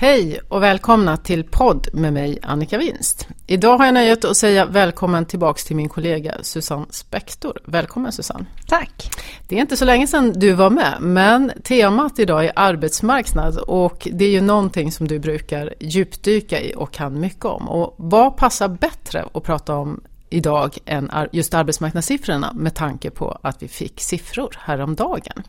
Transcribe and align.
Hej 0.00 0.40
och 0.48 0.62
välkomna 0.62 1.16
till 1.16 1.44
podd 1.44 1.88
med 1.92 2.12
mig 2.12 2.38
Annika 2.42 2.78
Winst. 2.78 3.28
Idag 3.46 3.78
har 3.78 3.84
jag 3.84 3.94
nöjet 3.94 4.24
att 4.24 4.36
säga 4.36 4.66
välkommen 4.66 5.26
tillbaks 5.26 5.64
till 5.64 5.76
min 5.76 5.88
kollega 5.88 6.34
Susanne 6.42 6.86
Spektor. 6.90 7.58
Välkommen 7.64 8.12
Susanne! 8.12 8.46
Tack! 8.68 9.10
Det 9.48 9.56
är 9.56 9.60
inte 9.60 9.76
så 9.76 9.84
länge 9.84 10.06
sedan 10.06 10.32
du 10.32 10.52
var 10.52 10.70
med, 10.70 10.96
men 11.00 11.52
temat 11.64 12.18
idag 12.18 12.44
är 12.44 12.52
arbetsmarknad 12.56 13.58
och 13.58 14.08
det 14.12 14.24
är 14.24 14.30
ju 14.30 14.40
någonting 14.40 14.92
som 14.92 15.08
du 15.08 15.18
brukar 15.18 15.74
djupdyka 15.80 16.60
i 16.60 16.74
och 16.76 16.92
kan 16.92 17.20
mycket 17.20 17.44
om. 17.44 17.68
Och 17.68 17.94
vad 17.98 18.36
passar 18.36 18.68
bättre 18.68 19.24
att 19.34 19.42
prata 19.42 19.76
om 19.76 20.00
idag 20.30 20.78
än 20.86 21.10
just 21.32 21.54
arbetsmarknadssiffrorna 21.54 22.52
med 22.52 22.74
tanke 22.74 23.10
på 23.10 23.38
att 23.42 23.62
vi 23.62 23.68
fick 23.68 24.00
siffror 24.00 24.56
häromdagen. 24.58 25.42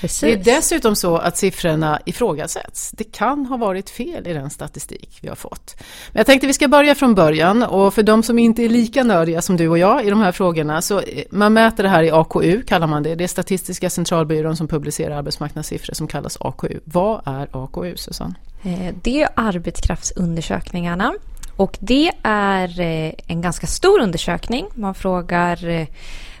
Precis. 0.00 0.20
Det 0.20 0.32
är 0.32 0.56
dessutom 0.56 0.96
så 0.96 1.16
att 1.16 1.36
siffrorna 1.36 2.00
ifrågasätts. 2.04 2.90
Det 2.90 3.04
kan 3.04 3.46
ha 3.46 3.56
varit 3.56 3.90
fel 3.90 4.26
i 4.26 4.32
den 4.32 4.50
statistik 4.50 5.18
vi 5.20 5.28
har 5.28 5.36
fått. 5.36 5.74
Men 6.12 6.20
jag 6.20 6.26
tänkte 6.26 6.46
vi 6.46 6.52
ska 6.52 6.68
börja 6.68 6.94
från 6.94 7.14
början 7.14 7.62
och 7.62 7.94
för 7.94 8.02
de 8.02 8.22
som 8.22 8.38
inte 8.38 8.62
är 8.62 8.68
lika 8.68 9.04
nördiga 9.04 9.42
som 9.42 9.56
du 9.56 9.68
och 9.68 9.78
jag 9.78 10.04
i 10.04 10.10
de 10.10 10.20
här 10.20 10.32
frågorna 10.32 10.82
så 10.82 11.00
eh, 11.00 11.24
man 11.30 11.52
mäter 11.52 11.82
det 11.82 11.88
här 11.88 12.02
i 12.02 12.10
AKU 12.10 12.62
kallar 12.62 12.86
man 12.86 13.02
det. 13.02 13.14
Det 13.14 13.24
är 13.24 13.28
Statistiska 13.28 13.90
centralbyrån 13.90 14.56
som 14.56 14.68
publicerar 14.68 15.16
arbetsmarknadssiffror 15.16 15.94
som 15.94 16.06
kallas 16.06 16.38
AKU. 16.40 16.80
Vad 16.84 17.22
är 17.24 17.48
AKU 17.64 17.96
Susanne? 17.96 18.34
Eh, 18.62 18.94
det 19.02 19.22
är 19.22 19.28
arbetskraftsundersökningarna 19.34 21.14
och 21.56 21.78
det 21.80 22.10
är 22.22 22.80
eh, 22.80 23.12
en 23.26 23.40
ganska 23.40 23.66
stor 23.66 24.00
undersökning. 24.00 24.66
Man 24.74 24.94
frågar 24.94 25.68
eh, 25.68 25.86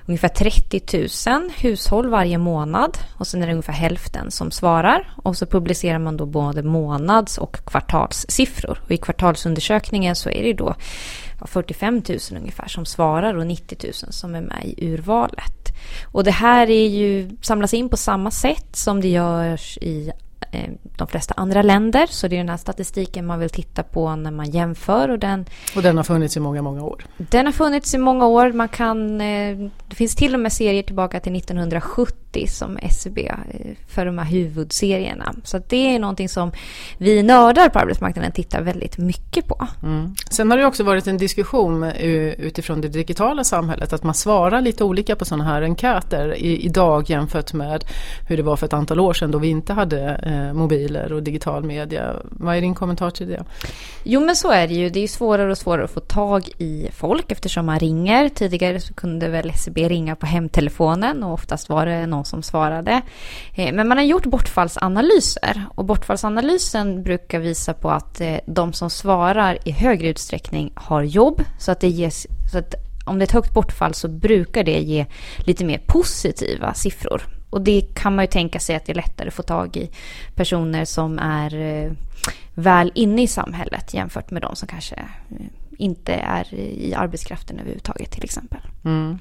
ungefär 0.06 0.28
30 0.28 1.28
000 1.30 1.50
hushåll 1.56 2.08
varje 2.08 2.38
månad 2.38 2.98
och 3.18 3.26
sen 3.26 3.42
är 3.42 3.46
det 3.46 3.52
ungefär 3.52 3.72
hälften 3.72 4.30
som 4.30 4.50
svarar. 4.50 5.14
Och 5.22 5.36
så 5.36 5.46
publicerar 5.46 5.98
man 5.98 6.16
då 6.16 6.26
både 6.26 6.62
månads 6.62 7.38
och 7.38 7.56
kvartalssiffror. 7.66 8.80
Och 8.84 8.90
i 8.90 8.96
kvartalsundersökningen 8.96 10.16
så 10.16 10.30
är 10.30 10.42
det 10.42 10.52
då 10.52 10.74
45 11.46 12.02
000 12.08 12.18
ungefär 12.36 12.68
som 12.68 12.86
svarar 12.86 13.34
och 13.34 13.46
90 13.46 13.78
000 13.82 13.92
som 13.94 14.34
är 14.34 14.40
med 14.40 14.64
i 14.64 14.86
urvalet. 14.86 15.72
Och 16.04 16.24
det 16.24 16.30
här 16.30 16.70
är 16.70 16.88
ju, 16.88 17.36
samlas 17.42 17.74
in 17.74 17.88
på 17.88 17.96
samma 17.96 18.30
sätt 18.30 18.76
som 18.76 19.00
det 19.00 19.08
görs 19.08 19.78
i 19.78 20.12
de 20.96 21.06
flesta 21.06 21.34
andra 21.36 21.62
länder. 21.62 22.06
Så 22.10 22.28
det 22.28 22.36
är 22.36 22.38
den 22.38 22.48
här 22.48 22.56
statistiken 22.56 23.26
man 23.26 23.38
vill 23.38 23.50
titta 23.50 23.82
på 23.82 24.16
när 24.16 24.30
man 24.30 24.50
jämför. 24.50 25.08
Och 25.08 25.18
den, 25.18 25.46
och 25.76 25.82
den 25.82 25.96
har 25.96 26.04
funnits 26.04 26.36
i 26.36 26.40
många, 26.40 26.62
många 26.62 26.82
år? 26.82 27.04
Den 27.16 27.46
har 27.46 27.52
funnits 27.52 27.94
i 27.94 27.98
många 27.98 28.26
år. 28.26 28.52
Man 28.52 28.68
kan, 28.68 29.20
eh, 29.20 29.58
det 29.88 29.94
finns 29.94 30.14
till 30.14 30.34
och 30.34 30.40
med 30.40 30.52
serier 30.52 30.82
tillbaka 30.82 31.20
till 31.20 31.36
1970 31.36 32.46
som 32.48 32.78
SCB 32.82 33.28
eh, 33.28 33.36
för 33.88 34.06
de 34.06 34.18
här 34.18 34.24
huvudserierna. 34.24 35.34
Så 35.44 35.60
det 35.68 35.94
är 35.94 35.98
någonting 35.98 36.28
som 36.28 36.52
vi 36.98 37.22
nördar 37.22 37.68
på 37.68 37.78
arbetsmarknaden 37.78 38.32
tittar 38.32 38.62
väldigt 38.62 38.98
mycket 38.98 39.48
på. 39.48 39.66
Mm. 39.82 40.14
Sen 40.30 40.50
har 40.50 40.58
det 40.58 40.66
också 40.66 40.84
varit 40.84 41.06
en 41.06 41.18
diskussion 41.18 41.84
utifrån 41.84 42.80
det 42.80 42.88
digitala 42.88 43.44
samhället 43.44 43.92
att 43.92 44.02
man 44.02 44.14
svarar 44.14 44.60
lite 44.60 44.84
olika 44.84 45.16
på 45.16 45.24
sådana 45.24 45.44
här 45.44 45.62
enkäter 45.62 46.34
idag 46.38 47.10
jämfört 47.10 47.52
med 47.52 47.84
hur 48.28 48.36
det 48.36 48.42
var 48.42 48.56
för 48.56 48.66
ett 48.66 48.72
antal 48.72 49.00
år 49.00 49.12
sedan 49.12 49.30
då 49.30 49.38
vi 49.38 49.48
inte 49.48 49.72
hade 49.72 50.14
eh, 50.14 50.41
Eh, 50.42 50.52
mobiler 50.52 51.12
och 51.12 51.22
digital 51.22 51.64
media. 51.64 52.16
Vad 52.22 52.56
är 52.56 52.60
din 52.60 52.74
kommentar 52.74 53.10
till 53.10 53.28
det? 53.28 53.44
Jo 54.04 54.20
men 54.20 54.36
så 54.36 54.50
är 54.50 54.68
det 54.68 54.74
ju. 54.74 54.88
Det 54.88 55.00
är 55.00 55.08
svårare 55.08 55.50
och 55.50 55.58
svårare 55.58 55.84
att 55.84 55.90
få 55.90 56.00
tag 56.00 56.48
i 56.58 56.88
folk 56.92 57.32
eftersom 57.32 57.66
man 57.66 57.78
ringer. 57.78 58.28
Tidigare 58.28 58.80
så 58.80 58.94
kunde 58.94 59.28
väl 59.28 59.50
SCB 59.50 59.88
ringa 59.88 60.16
på 60.16 60.26
hemtelefonen 60.26 61.22
och 61.22 61.32
oftast 61.32 61.68
var 61.68 61.86
det 61.86 62.06
någon 62.06 62.24
som 62.24 62.42
svarade. 62.42 63.02
Eh, 63.54 63.72
men 63.74 63.88
man 63.88 63.98
har 63.98 64.04
gjort 64.04 64.26
bortfallsanalyser 64.26 65.64
och 65.74 65.84
bortfallsanalysen 65.84 67.02
brukar 67.02 67.38
visa 67.38 67.74
på 67.74 67.90
att 67.90 68.20
eh, 68.20 68.36
de 68.46 68.72
som 68.72 68.90
svarar 68.90 69.58
i 69.64 69.70
högre 69.70 70.08
utsträckning 70.08 70.72
har 70.74 71.02
jobb 71.02 71.44
så 71.58 71.72
att 71.72 71.80
det 71.80 71.88
ges 71.88 72.26
så 72.52 72.58
att 72.58 72.74
om 73.04 73.18
det 73.18 73.22
är 73.22 73.26
ett 73.26 73.32
högt 73.32 73.54
bortfall 73.54 73.94
så 73.94 74.08
brukar 74.08 74.64
det 74.64 74.80
ge 74.80 75.06
lite 75.38 75.64
mer 75.64 75.82
positiva 75.86 76.74
siffror. 76.74 77.22
Och 77.52 77.62
det 77.62 77.80
kan 77.94 78.14
man 78.14 78.22
ju 78.24 78.30
tänka 78.30 78.60
sig 78.60 78.76
att 78.76 78.86
det 78.86 78.92
är 78.92 78.96
lättare 78.96 79.28
att 79.28 79.34
få 79.34 79.42
tag 79.42 79.76
i 79.76 79.90
personer 80.34 80.84
som 80.84 81.18
är 81.18 81.54
eh, 81.54 81.92
väl 82.54 82.92
inne 82.94 83.22
i 83.22 83.26
samhället 83.26 83.94
jämfört 83.94 84.30
med 84.30 84.42
de 84.42 84.56
som 84.56 84.68
kanske 84.68 84.94
eh, 84.94 85.46
inte 85.78 86.12
är 86.12 86.54
i 86.54 86.94
arbetskraften 86.94 87.58
överhuvudtaget 87.58 88.10
till 88.10 88.24
exempel. 88.24 88.60
Mm. 88.84 89.18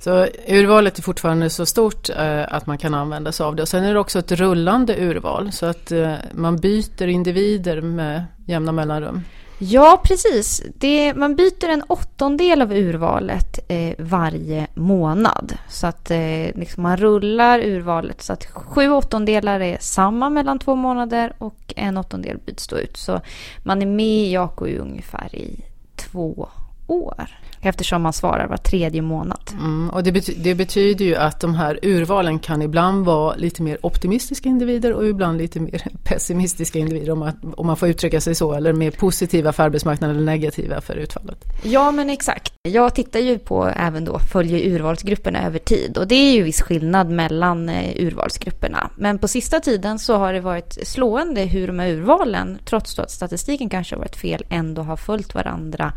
Så 0.00 0.26
urvalet 0.48 0.98
är 0.98 1.02
fortfarande 1.02 1.50
så 1.50 1.66
stort 1.66 2.10
eh, 2.10 2.42
att 2.48 2.66
man 2.66 2.78
kan 2.78 2.94
använda 2.94 3.32
sig 3.32 3.44
av 3.44 3.56
det. 3.56 3.62
Och 3.62 3.68
sen 3.68 3.84
är 3.84 3.94
det 3.94 4.00
också 4.00 4.18
ett 4.18 4.32
rullande 4.32 4.96
urval 4.96 5.52
så 5.52 5.66
att 5.66 5.92
eh, 5.92 6.14
man 6.32 6.56
byter 6.56 7.06
individer 7.06 7.80
med 7.80 8.24
jämna 8.46 8.72
mellanrum. 8.72 9.22
Ja, 9.58 10.00
precis. 10.04 10.62
Det, 10.74 11.14
man 11.14 11.36
byter 11.36 11.68
en 11.68 11.82
åttondel 11.88 12.62
av 12.62 12.72
urvalet 12.72 13.58
eh, 13.68 13.94
varje 13.98 14.66
månad. 14.74 15.58
Så 15.68 15.86
att 15.86 16.10
eh, 16.10 16.54
liksom 16.54 16.82
man 16.82 16.96
rullar 16.96 17.58
urvalet 17.58 18.22
så 18.22 18.32
att 18.32 18.44
sju 18.44 18.88
åttondelar 18.88 19.60
är 19.60 19.78
samma 19.80 20.30
mellan 20.30 20.58
två 20.58 20.74
månader 20.74 21.32
och 21.38 21.74
en 21.76 21.96
åttondel 21.96 22.38
byts 22.46 22.66
då 22.66 22.78
ut. 22.78 22.96
Så 22.96 23.20
man 23.62 23.82
är 23.82 23.86
med 23.86 24.26
i 24.26 24.36
AKU 24.36 24.78
ungefär 24.78 25.34
i 25.34 25.64
två 25.96 26.48
år 26.86 27.28
eftersom 27.68 28.02
man 28.02 28.12
svarar 28.12 28.46
var 28.46 28.56
tredje 28.56 29.02
månad. 29.02 29.50
Mm, 29.52 29.90
och 29.90 30.02
det, 30.02 30.12
bety 30.12 30.34
det, 30.36 30.54
betyder 30.54 31.04
ju 31.04 31.14
att 31.16 31.40
de 31.40 31.54
här 31.54 31.78
urvalen 31.82 32.38
kan 32.38 32.62
ibland 32.62 33.04
vara 33.04 33.34
lite 33.34 33.62
mer 33.62 33.78
optimistiska 33.82 34.48
individer 34.48 34.92
och 34.92 35.06
ibland 35.06 35.38
lite 35.38 35.60
mer 35.60 35.82
pessimistiska 36.04 36.78
individer 36.78 37.12
om 37.12 37.18
man, 37.18 37.54
om 37.56 37.66
man 37.66 37.76
får 37.76 37.88
uttrycka 37.88 38.20
sig 38.20 38.34
så, 38.34 38.52
eller 38.52 38.72
mer 38.72 38.90
positiva 38.90 39.52
för 39.52 39.62
arbetsmarknaden 39.62 40.16
eller 40.16 40.26
negativa 40.26 40.80
för 40.80 40.96
utfallet. 40.96 41.44
Ja 41.62 41.90
men 41.90 42.10
exakt. 42.10 42.52
Jag 42.62 42.94
tittar 42.94 43.20
ju 43.20 43.38
på 43.38 43.66
även 43.76 44.04
då, 44.04 44.18
följer 44.18 44.74
urvalsgrupperna 44.74 45.46
över 45.46 45.58
tid 45.58 45.98
och 45.98 46.08
det 46.08 46.14
är 46.14 46.32
ju 46.32 46.42
viss 46.42 46.62
skillnad 46.62 47.10
mellan 47.10 47.68
eh, 47.68 48.06
urvalsgrupperna. 48.06 48.90
Men 48.96 49.18
på 49.18 49.28
sista 49.28 49.60
tiden 49.60 49.98
så 49.98 50.16
har 50.16 50.32
det 50.32 50.40
varit 50.40 50.78
slående 50.82 51.40
hur 51.40 51.66
de 51.66 51.78
här 51.78 51.88
urvalen, 51.88 52.58
trots 52.64 52.98
att 52.98 53.10
statistiken 53.10 53.68
kanske 53.68 53.94
har 53.94 54.00
varit 54.00 54.16
fel, 54.16 54.44
ändå 54.48 54.82
har 54.82 54.96
följt 54.96 55.34
varandra 55.34 55.92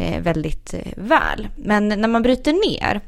Eh, 0.00 0.20
väldigt 0.20 0.74
eh, 0.74 0.92
väl. 0.96 1.48
Men 1.56 1.88
när 1.88 2.08
man 2.08 2.22
bryter 2.22 2.52
ner 2.52 3.00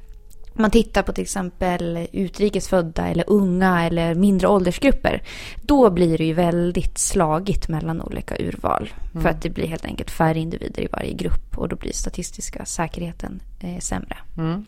man 0.54 0.70
tittar 0.70 1.02
på 1.02 1.12
till 1.12 1.22
exempel 1.22 2.08
utrikesfödda 2.12 3.08
eller 3.08 3.24
unga 3.26 3.86
eller 3.86 4.14
mindre 4.14 4.48
åldersgrupper. 4.48 5.22
Då 5.62 5.90
blir 5.90 6.18
det 6.18 6.24
ju 6.24 6.32
väldigt 6.32 6.98
slagigt 6.98 7.68
mellan 7.68 8.02
olika 8.02 8.36
urval. 8.38 8.90
Mm. 9.12 9.22
För 9.22 9.30
att 9.30 9.42
det 9.42 9.50
blir 9.50 9.66
helt 9.66 9.84
enkelt 9.84 10.10
färre 10.10 10.38
individer 10.38 10.82
i 10.82 10.88
varje 10.92 11.12
grupp 11.12 11.58
och 11.58 11.68
då 11.68 11.76
blir 11.76 11.92
statistiska 11.92 12.64
säkerheten 12.64 13.42
eh, 13.60 13.78
sämre. 13.78 14.16
Mm. 14.38 14.64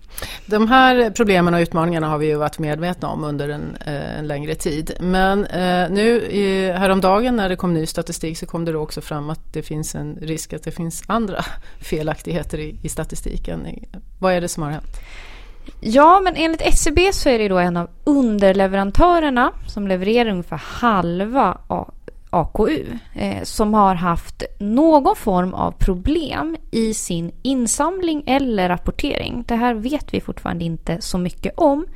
De 0.47 0.69
här 0.69 1.11
problemen 1.11 1.55
och 1.55 1.59
utmaningarna 1.61 2.09
har 2.09 2.19
vi 2.19 2.27
ju 2.27 2.37
varit 2.37 2.59
medvetna 2.59 3.09
om 3.09 3.25
under 3.25 3.49
en, 3.49 3.77
eh, 3.87 4.19
en 4.19 4.27
längre 4.27 4.55
tid. 4.55 4.93
Men 5.01 5.45
eh, 5.45 5.91
nu 5.91 6.23
i, 6.23 6.73
häromdagen 6.73 7.37
när 7.37 7.49
det 7.49 7.57
kom 7.57 7.75
ny 7.75 7.87
statistik 7.87 8.39
så 8.39 8.47
kom 8.47 8.65
det 8.65 8.73
då 8.73 8.81
också 8.81 9.01
fram 9.01 9.31
att 9.31 9.53
det 9.53 9.63
finns 9.63 9.95
en 9.95 10.19
risk 10.23 10.53
att 10.53 10.63
det 10.63 10.71
finns 10.71 11.03
andra 11.07 11.45
felaktigheter 11.79 12.59
i, 12.59 12.77
i 12.83 12.89
statistiken. 12.89 13.67
Vad 14.19 14.33
är 14.33 14.41
det 14.41 14.49
som 14.49 14.63
har 14.63 14.71
hänt? 14.71 15.01
Ja, 15.81 16.21
men 16.21 16.37
enligt 16.37 16.61
SCB 16.61 17.13
så 17.13 17.29
är 17.29 17.39
det 17.39 17.49
då 17.49 17.59
en 17.59 17.77
av 17.77 17.91
underleverantörerna 18.05 19.53
som 19.67 19.89
levererar 19.89 20.31
ungefär 20.31 20.63
halva 20.65 21.59
AKU 22.35 22.85
eh, 23.15 23.43
som 23.43 23.75
har 23.75 23.95
haft 23.95 24.43
någon 24.59 25.17
form 25.17 25.55
av 25.55 25.73
problem 25.73 26.57
i 26.71 26.95
sin 26.95 27.33
insamling 27.43 28.25
eller 28.27 28.69
rapportering. 28.69 29.45
Det 29.47 29.57
här 29.57 29.75
vet 29.75 30.15
vi 30.15 30.21
fortfarande 30.21 30.65
inte 30.65 31.01
så 31.01 31.19
mycket 31.19 31.55
om. 31.57 31.87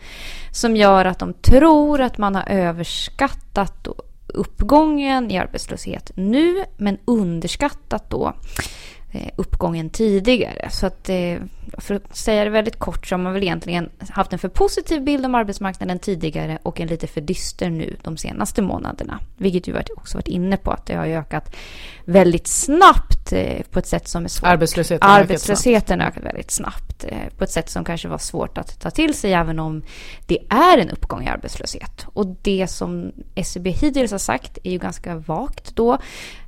Som 0.52 0.76
gör 0.76 1.04
att 1.04 1.18
de 1.18 1.32
tror 1.32 2.00
att 2.00 2.18
man 2.18 2.34
har 2.34 2.48
överskattat 2.48 3.88
uppgången 4.34 5.30
i 5.30 5.38
arbetslöshet 5.38 6.12
nu 6.14 6.64
men 6.76 6.98
underskattat 7.04 8.10
då 8.10 8.32
uppgången 9.36 9.90
tidigare. 9.90 10.68
Så 10.70 10.86
att, 10.86 11.08
eh, 11.08 11.36
för 11.78 11.94
att 11.94 12.16
säga 12.16 12.44
det 12.44 12.50
väldigt 12.50 12.78
kort 12.78 13.06
så 13.06 13.14
har 13.14 13.22
man 13.22 13.32
väl 13.32 13.42
egentligen 13.42 13.90
haft 14.08 14.32
en 14.32 14.38
för 14.38 14.48
positiv 14.48 15.04
bild 15.04 15.26
om 15.26 15.34
arbetsmarknaden 15.34 15.98
tidigare 15.98 16.58
och 16.62 16.80
en 16.80 16.88
lite 16.88 17.06
för 17.06 17.20
dyster 17.20 17.70
nu 17.70 17.96
de 18.02 18.16
senaste 18.16 18.62
månaderna. 18.62 19.20
Vilket 19.36 19.68
ju 19.68 19.74
också 19.96 20.18
varit 20.18 20.28
inne 20.28 20.56
på 20.56 20.70
att 20.70 20.86
det 20.86 20.94
har 20.94 21.06
ökat 21.06 21.54
väldigt 22.04 22.46
snabbt 22.46 23.32
eh, 23.32 23.62
på 23.70 23.78
ett 23.78 23.86
sätt 23.86 24.08
som 24.08 24.24
är 24.24 24.28
svårt. 24.28 24.48
Arbetslösheten, 24.48 25.10
Arbetslösheten 25.10 26.00
har 26.00 26.06
ökat 26.06 26.24
väldigt 26.24 26.50
snabbt 26.50 27.04
på 27.38 27.44
ett 27.44 27.50
sätt 27.50 27.70
som 27.70 27.84
kanske 27.84 28.08
var 28.08 28.18
svårt 28.18 28.58
att 28.58 28.80
ta 28.80 28.90
till 28.90 29.14
sig 29.14 29.32
även 29.32 29.58
om 29.58 29.82
det 30.26 30.38
är 30.48 30.78
en 30.78 30.90
uppgång 30.90 31.24
i 31.24 31.28
arbetslöshet. 31.28 32.06
Och 32.06 32.26
det 32.42 32.66
som 32.70 33.12
SCB 33.34 33.70
e 33.70 33.72
hittills 33.72 34.10
har 34.10 34.18
sagt 34.18 34.58
är 34.64 34.70
ju 34.70 34.78
ganska 34.78 35.14
vagt 35.14 35.76
då 35.76 35.98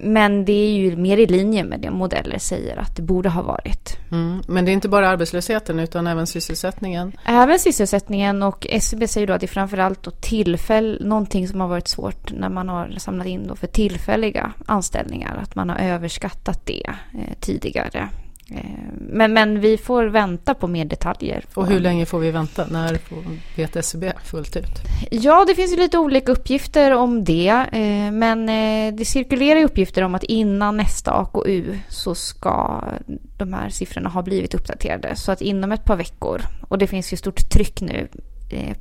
men 0.00 0.44
det 0.44 0.52
är 0.52 0.72
ju 0.72 0.96
mer 0.96 1.18
i 1.18 1.26
linje 1.26 1.64
med 1.64 1.80
det 1.80 1.90
modeller 1.90 2.38
säger 2.38 2.76
att 2.76 2.96
det 2.96 3.02
borde 3.02 3.28
ha 3.28 3.42
varit. 3.42 3.96
Mm. 4.10 4.42
Men 4.48 4.64
det 4.64 4.70
är 4.70 4.72
inte 4.72 4.88
bara 4.88 5.08
arbetslösheten 5.08 5.78
utan 5.78 6.06
även 6.06 6.26
sysselsättningen? 6.26 7.12
Även 7.24 7.58
sysselsättningen 7.58 8.42
och 8.42 8.66
SCB 8.70 9.08
säger 9.08 9.26
då 9.26 9.32
att 9.32 9.40
det 9.40 9.46
är 9.46 9.48
framförallt 9.48 10.02
då 10.02 10.10
tillfäll, 10.10 10.98
någonting 11.04 11.48
som 11.48 11.60
har 11.60 11.68
varit 11.68 11.88
svårt 11.88 12.32
när 12.32 12.48
man 12.48 12.68
har 12.68 12.94
samlat 12.98 13.26
in 13.26 13.46
då 13.46 13.56
för 13.56 13.66
tillfälliga 13.66 14.52
anställningar. 14.66 15.36
Att 15.42 15.54
man 15.54 15.68
har 15.70 15.78
överskattat 15.78 16.66
det 16.66 16.82
eh, 16.86 17.34
tidigare. 17.40 18.08
Eh, 18.50 18.64
men, 19.00 19.32
men 19.32 19.60
vi 19.60 19.78
får 19.78 20.04
vänta 20.04 20.54
på 20.54 20.66
mer 20.66 20.84
detaljer. 20.84 21.44
Och 21.54 21.66
hur 21.66 21.80
länge 21.80 22.06
får 22.06 22.18
vi 22.18 22.30
vänta? 22.30 22.66
När 22.70 22.94
får, 22.94 23.18
vet 23.56 23.76
SCB 23.76 24.12
fullt 24.24 24.56
ut? 24.56 24.82
Ja, 25.10 25.44
det 25.44 25.54
finns 25.54 25.72
ju 25.72 25.76
lite 25.76 25.98
olika 25.98 26.32
uppgifter 26.32 26.94
om 26.94 27.24
det. 27.24 27.48
Eh, 27.72 28.12
men 28.12 28.48
eh, 28.48 28.94
det 28.94 29.04
cirkulerar 29.04 29.64
uppgifter 29.64 30.02
om 30.02 30.14
att 30.14 30.24
innan 30.24 30.76
nästa 30.76 31.12
AKU 31.12 31.78
så 31.88 32.14
ska 32.14 32.84
de 33.36 33.52
här 33.52 33.68
siffrorna 33.68 34.08
ha 34.08 34.22
blivit 34.22 34.54
uppdaterade. 34.54 35.16
Så 35.16 35.32
att 35.32 35.40
inom 35.40 35.72
ett 35.72 35.84
par 35.84 35.96
veckor. 35.96 36.42
Och 36.68 36.78
det 36.78 36.86
finns 36.86 37.12
ju 37.12 37.16
stort 37.16 37.50
tryck 37.50 37.80
nu 37.80 38.08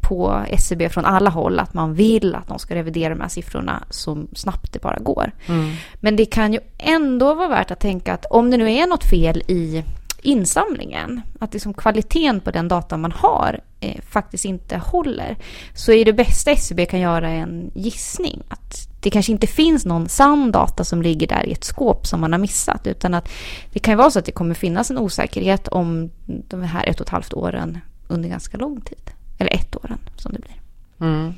på 0.01 0.45
SCB 0.47 0.89
från 0.89 1.05
alla 1.05 1.29
håll 1.29 1.59
att 1.59 1.73
man 1.73 1.93
vill 1.93 2.35
att 2.35 2.47
de 2.47 2.59
ska 2.59 2.75
revidera 2.75 3.13
de 3.13 3.21
här 3.21 3.29
siffrorna 3.29 3.83
så 3.89 4.25
snabbt 4.33 4.73
det 4.73 4.81
bara 4.81 4.97
går. 4.97 5.31
Mm. 5.47 5.71
Men 5.93 6.15
det 6.15 6.25
kan 6.25 6.53
ju 6.53 6.59
ändå 6.77 7.33
vara 7.33 7.47
värt 7.47 7.71
att 7.71 7.79
tänka 7.79 8.13
att 8.13 8.25
om 8.25 8.51
det 8.51 8.57
nu 8.57 8.71
är 8.71 8.87
något 8.87 9.03
fel 9.03 9.43
i 9.47 9.83
insamlingen, 10.21 11.21
att 11.39 11.53
liksom 11.53 11.73
kvaliteten 11.73 12.39
på 12.41 12.51
den 12.51 12.67
data 12.67 12.97
man 12.97 13.11
har 13.11 13.59
eh, 13.79 14.01
faktiskt 14.01 14.45
inte 14.45 14.77
håller, 14.77 15.37
så 15.73 15.91
är 15.91 16.05
det 16.05 16.13
bästa 16.13 16.51
SCB 16.51 16.85
kan 16.85 16.99
göra 16.99 17.29
en 17.29 17.71
gissning. 17.75 18.43
Att 18.47 18.87
det 19.01 19.09
kanske 19.09 19.31
inte 19.31 19.47
finns 19.47 19.85
någon 19.85 20.09
sann 20.09 20.51
data 20.51 20.83
som 20.83 21.01
ligger 21.01 21.27
där 21.27 21.45
i 21.45 21.51
ett 21.51 21.63
skåp 21.63 22.07
som 22.07 22.21
man 22.21 22.31
har 22.31 22.39
missat, 22.39 22.87
utan 22.87 23.13
att 23.13 23.29
det 23.73 23.79
kan 23.79 23.91
ju 23.91 23.97
vara 23.97 24.11
så 24.11 24.19
att 24.19 24.25
det 24.25 24.31
kommer 24.31 24.55
finnas 24.55 24.91
en 24.91 24.97
osäkerhet 24.97 25.67
om 25.67 26.09
de 26.25 26.63
här 26.63 26.85
ett 26.85 26.99
och 26.99 27.05
ett 27.05 27.11
halvt 27.11 27.33
åren 27.33 27.79
under 28.07 28.29
ganska 28.29 28.57
lång 28.57 28.81
tid. 28.81 29.11
Eller 29.37 29.53
ett 29.53 29.75
åren 29.75 29.99
som 30.15 30.31
det 30.31 30.39
blir. 30.39 30.55
Mm. 30.99 31.33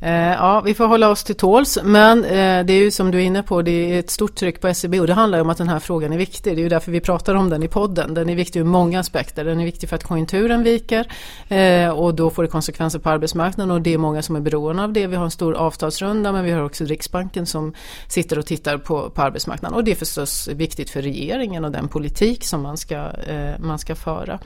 Eh, 0.00 0.32
ja, 0.32 0.60
vi 0.60 0.74
får 0.74 0.86
hålla 0.86 1.08
oss 1.08 1.24
till 1.24 1.34
tåls, 1.34 1.78
men 1.84 2.24
eh, 2.24 2.64
det 2.64 2.72
är 2.72 2.82
ju 2.82 2.90
som 2.90 3.10
du 3.10 3.18
är 3.18 3.22
inne 3.22 3.42
på, 3.42 3.62
det 3.62 3.70
är 3.70 3.98
ett 3.98 4.10
stort 4.10 4.34
tryck 4.34 4.60
på 4.60 4.68
SCB 4.68 5.00
och 5.00 5.06
det 5.06 5.14
handlar 5.14 5.40
om 5.40 5.50
att 5.50 5.58
den 5.58 5.68
här 5.68 5.78
frågan 5.78 6.12
är 6.12 6.18
viktig. 6.18 6.56
Det 6.56 6.60
är 6.60 6.62
ju 6.62 6.68
därför 6.68 6.92
vi 6.92 7.00
pratar 7.00 7.34
om 7.34 7.50
den 7.50 7.62
i 7.62 7.68
podden. 7.68 8.14
Den 8.14 8.28
är 8.28 8.34
viktig 8.34 8.60
ur 8.60 8.64
många 8.64 9.00
aspekter. 9.00 9.44
Den 9.44 9.60
är 9.60 9.64
viktig 9.64 9.88
för 9.88 9.96
att 9.96 10.04
konjunkturen 10.04 10.62
viker 10.62 11.12
eh, 11.48 11.88
och 11.88 12.14
då 12.14 12.30
får 12.30 12.42
det 12.42 12.48
konsekvenser 12.48 12.98
på 12.98 13.10
arbetsmarknaden 13.10 13.70
och 13.70 13.82
det 13.82 13.94
är 13.94 13.98
många 13.98 14.22
som 14.22 14.36
är 14.36 14.40
beroende 14.40 14.82
av 14.82 14.92
det. 14.92 15.06
Vi 15.06 15.16
har 15.16 15.24
en 15.24 15.30
stor 15.30 15.54
avtalsrunda 15.54 16.32
men 16.32 16.44
vi 16.44 16.50
har 16.50 16.64
också 16.64 16.84
Riksbanken 16.84 17.46
som 17.46 17.74
sitter 18.08 18.38
och 18.38 18.46
tittar 18.46 18.78
på, 18.78 19.10
på 19.10 19.22
arbetsmarknaden 19.22 19.76
och 19.76 19.84
det 19.84 19.90
är 19.90 19.96
förstås 19.96 20.48
viktigt 20.48 20.90
för 20.90 21.02
regeringen 21.02 21.64
och 21.64 21.72
den 21.72 21.88
politik 21.88 22.44
som 22.44 22.62
man 22.62 22.76
ska, 22.76 22.96
eh, 23.26 23.58
man 23.58 23.78
ska 23.78 23.94
föra. 23.94 24.38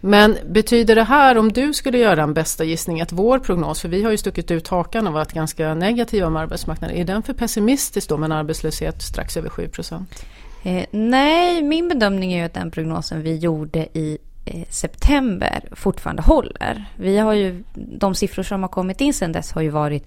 Men 0.00 0.36
betyder 0.46 0.94
det 0.94 1.04
här, 1.04 1.38
om 1.38 1.52
du 1.52 1.74
skulle 1.74 1.98
göra 1.98 2.22
en 2.22 2.34
bästa 2.34 2.64
gissning, 2.64 3.00
att 3.00 3.12
vår 3.12 3.38
prognos, 3.38 3.80
för 3.80 3.88
vi 3.88 4.02
har 4.02 4.10
ju 4.10 4.16
stuckit 4.16 4.50
ut 4.50 4.68
hakan 4.68 4.91
och 4.98 5.12
varit 5.12 5.32
ganska 5.32 5.74
negativa 5.74 6.26
om 6.26 6.36
arbetsmarknaden. 6.36 6.96
Är 6.96 7.04
den 7.04 7.22
för 7.22 7.34
pessimistisk 7.34 8.08
då 8.08 8.16
med 8.16 8.26
en 8.26 8.32
arbetslöshet 8.32 9.02
strax 9.02 9.36
över 9.36 9.48
7 9.48 9.68
procent? 9.68 10.24
Eh, 10.62 10.84
nej, 10.90 11.62
min 11.62 11.88
bedömning 11.88 12.32
är 12.32 12.38
ju 12.38 12.44
att 12.44 12.54
den 12.54 12.70
prognosen 12.70 13.22
vi 13.22 13.36
gjorde 13.36 13.98
i 13.98 14.18
eh, 14.44 14.64
september 14.68 15.68
fortfarande 15.72 16.22
håller. 16.22 16.84
Vi 16.96 17.18
har 17.18 17.32
ju, 17.32 17.64
de 17.74 18.14
siffror 18.14 18.42
som 18.42 18.62
har 18.62 18.68
kommit 18.68 19.00
in 19.00 19.14
sedan 19.14 19.32
dess 19.32 19.52
har 19.52 19.62
ju 19.62 19.68
varit 19.68 20.06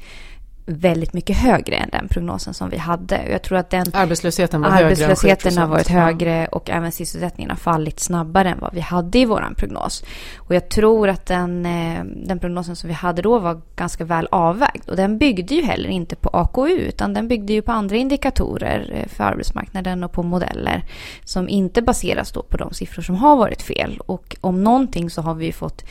väldigt 0.66 1.14
mycket 1.14 1.38
högre 1.38 1.76
än 1.76 1.90
den 1.90 2.08
prognosen 2.08 2.54
som 2.54 2.70
vi 2.70 2.78
hade. 2.78 3.30
Jag 3.32 3.42
tror 3.42 3.58
att 3.58 3.70
den 3.70 3.86
arbetslösheten, 3.94 4.62
var 4.62 4.70
arbetslösheten 4.70 5.52
högre 5.52 5.62
har 5.62 5.68
varit 5.68 5.88
högre 5.88 6.48
och 6.48 6.70
även 6.70 6.92
sysselsättningen 6.92 7.50
har 7.50 7.58
fallit 7.58 8.00
snabbare 8.00 8.50
än 8.50 8.60
vad 8.60 8.74
vi 8.74 8.80
hade 8.80 9.20
i 9.20 9.26
vår 9.26 9.54
prognos. 9.58 10.04
Och 10.38 10.56
jag 10.56 10.70
tror 10.70 11.10
att 11.10 11.26
den, 11.26 11.66
eh, 11.66 12.04
den 12.04 12.40
prognosen 12.40 12.76
som 12.76 12.88
vi 12.88 12.94
hade 12.94 13.22
då 13.22 13.40
var 13.40 13.62
ganska 13.76 14.06
väl 14.06 14.28
avvägd. 14.32 14.90
Och 14.90 14.96
den 14.96 15.18
byggde 15.18 15.56
ju 15.56 15.62
heller 15.62 15.90
inte 15.90 16.16
på 16.16 16.30
AKU 16.30 16.70
utan 16.70 17.14
den 17.14 17.28
byggde 17.28 17.54
ju 17.54 17.62
på 17.62 17.72
andra 17.72 17.96
indikatorer 17.96 18.92
eh, 18.94 19.08
för 19.08 19.24
arbetsmarknaden 19.24 20.04
och 20.04 20.12
på 20.12 20.24
modeller 20.24 20.84
som 21.24 21.50
inte 21.50 21.82
baseras 21.82 22.32
då 22.32 22.44
på 22.44 22.58
de 22.58 22.74
siffror 22.74 23.04
som 23.04 23.16
har 23.16 23.36
varit 23.36 23.62
fel. 23.62 24.00
Och 24.06 24.36
om 24.42 24.64
någonting 24.64 25.10
så 25.10 25.22
har 25.22 25.34
vi 25.34 25.46
ju 25.46 25.52
fått 25.52 25.84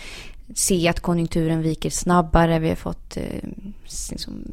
se 0.55 0.89
att 0.89 1.01
konjunkturen 1.01 1.63
viker 1.63 1.91
snabbare. 1.91 2.59
Vi 2.59 2.69
har 2.69 2.77
fått 2.77 3.17
eh, 3.17 3.23
liksom, 4.11 4.45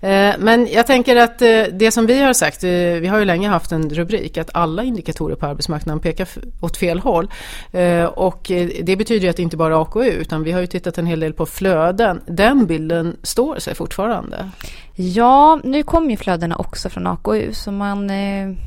Eh, 0.00 0.34
men 0.38 0.68
jag 0.72 0.86
tänker 0.86 1.16
att 1.16 1.42
eh, 1.42 1.62
det 1.72 1.90
som 1.90 2.06
vi 2.06 2.22
har 2.22 2.32
sagt, 2.32 2.64
eh, 2.64 2.70
vi 2.70 3.06
har 3.06 3.18
ju 3.18 3.24
länge 3.24 3.48
haft 3.48 3.72
en 3.72 3.90
rubrik 3.90 4.38
att 4.38 4.50
alla 4.54 4.82
indikatorer 4.82 5.36
på 5.36 5.46
arbetsmarknaden 5.46 6.00
pekar 6.00 6.28
åt 6.60 6.76
fel 6.76 6.98
håll. 6.98 7.30
Eh, 7.72 8.04
och 8.04 8.50
eh, 8.50 8.68
det 8.82 8.96
betyder 8.96 9.24
ju 9.24 9.30
att 9.30 9.36
det 9.36 9.42
inte 9.42 9.56
bara 9.56 9.74
är 9.74 9.82
AKU 9.82 10.04
utan 10.04 10.42
vi 10.42 10.52
har 10.52 10.60
ju 10.60 10.66
tittat 10.66 10.98
en 10.98 11.06
hel 11.06 11.20
del 11.20 11.32
på 11.32 11.46
flöden. 11.46 12.20
Den 12.26 12.66
bilden 12.66 13.16
står 13.22 13.58
sig 13.58 13.74
fortfarande. 13.74 14.50
Ja, 15.00 15.60
nu 15.64 15.82
kommer 15.82 16.10
ju 16.10 16.16
flödena 16.16 16.56
också 16.56 16.88
från 16.88 17.06
AKU 17.06 17.52
så 17.52 17.72
man 17.72 18.10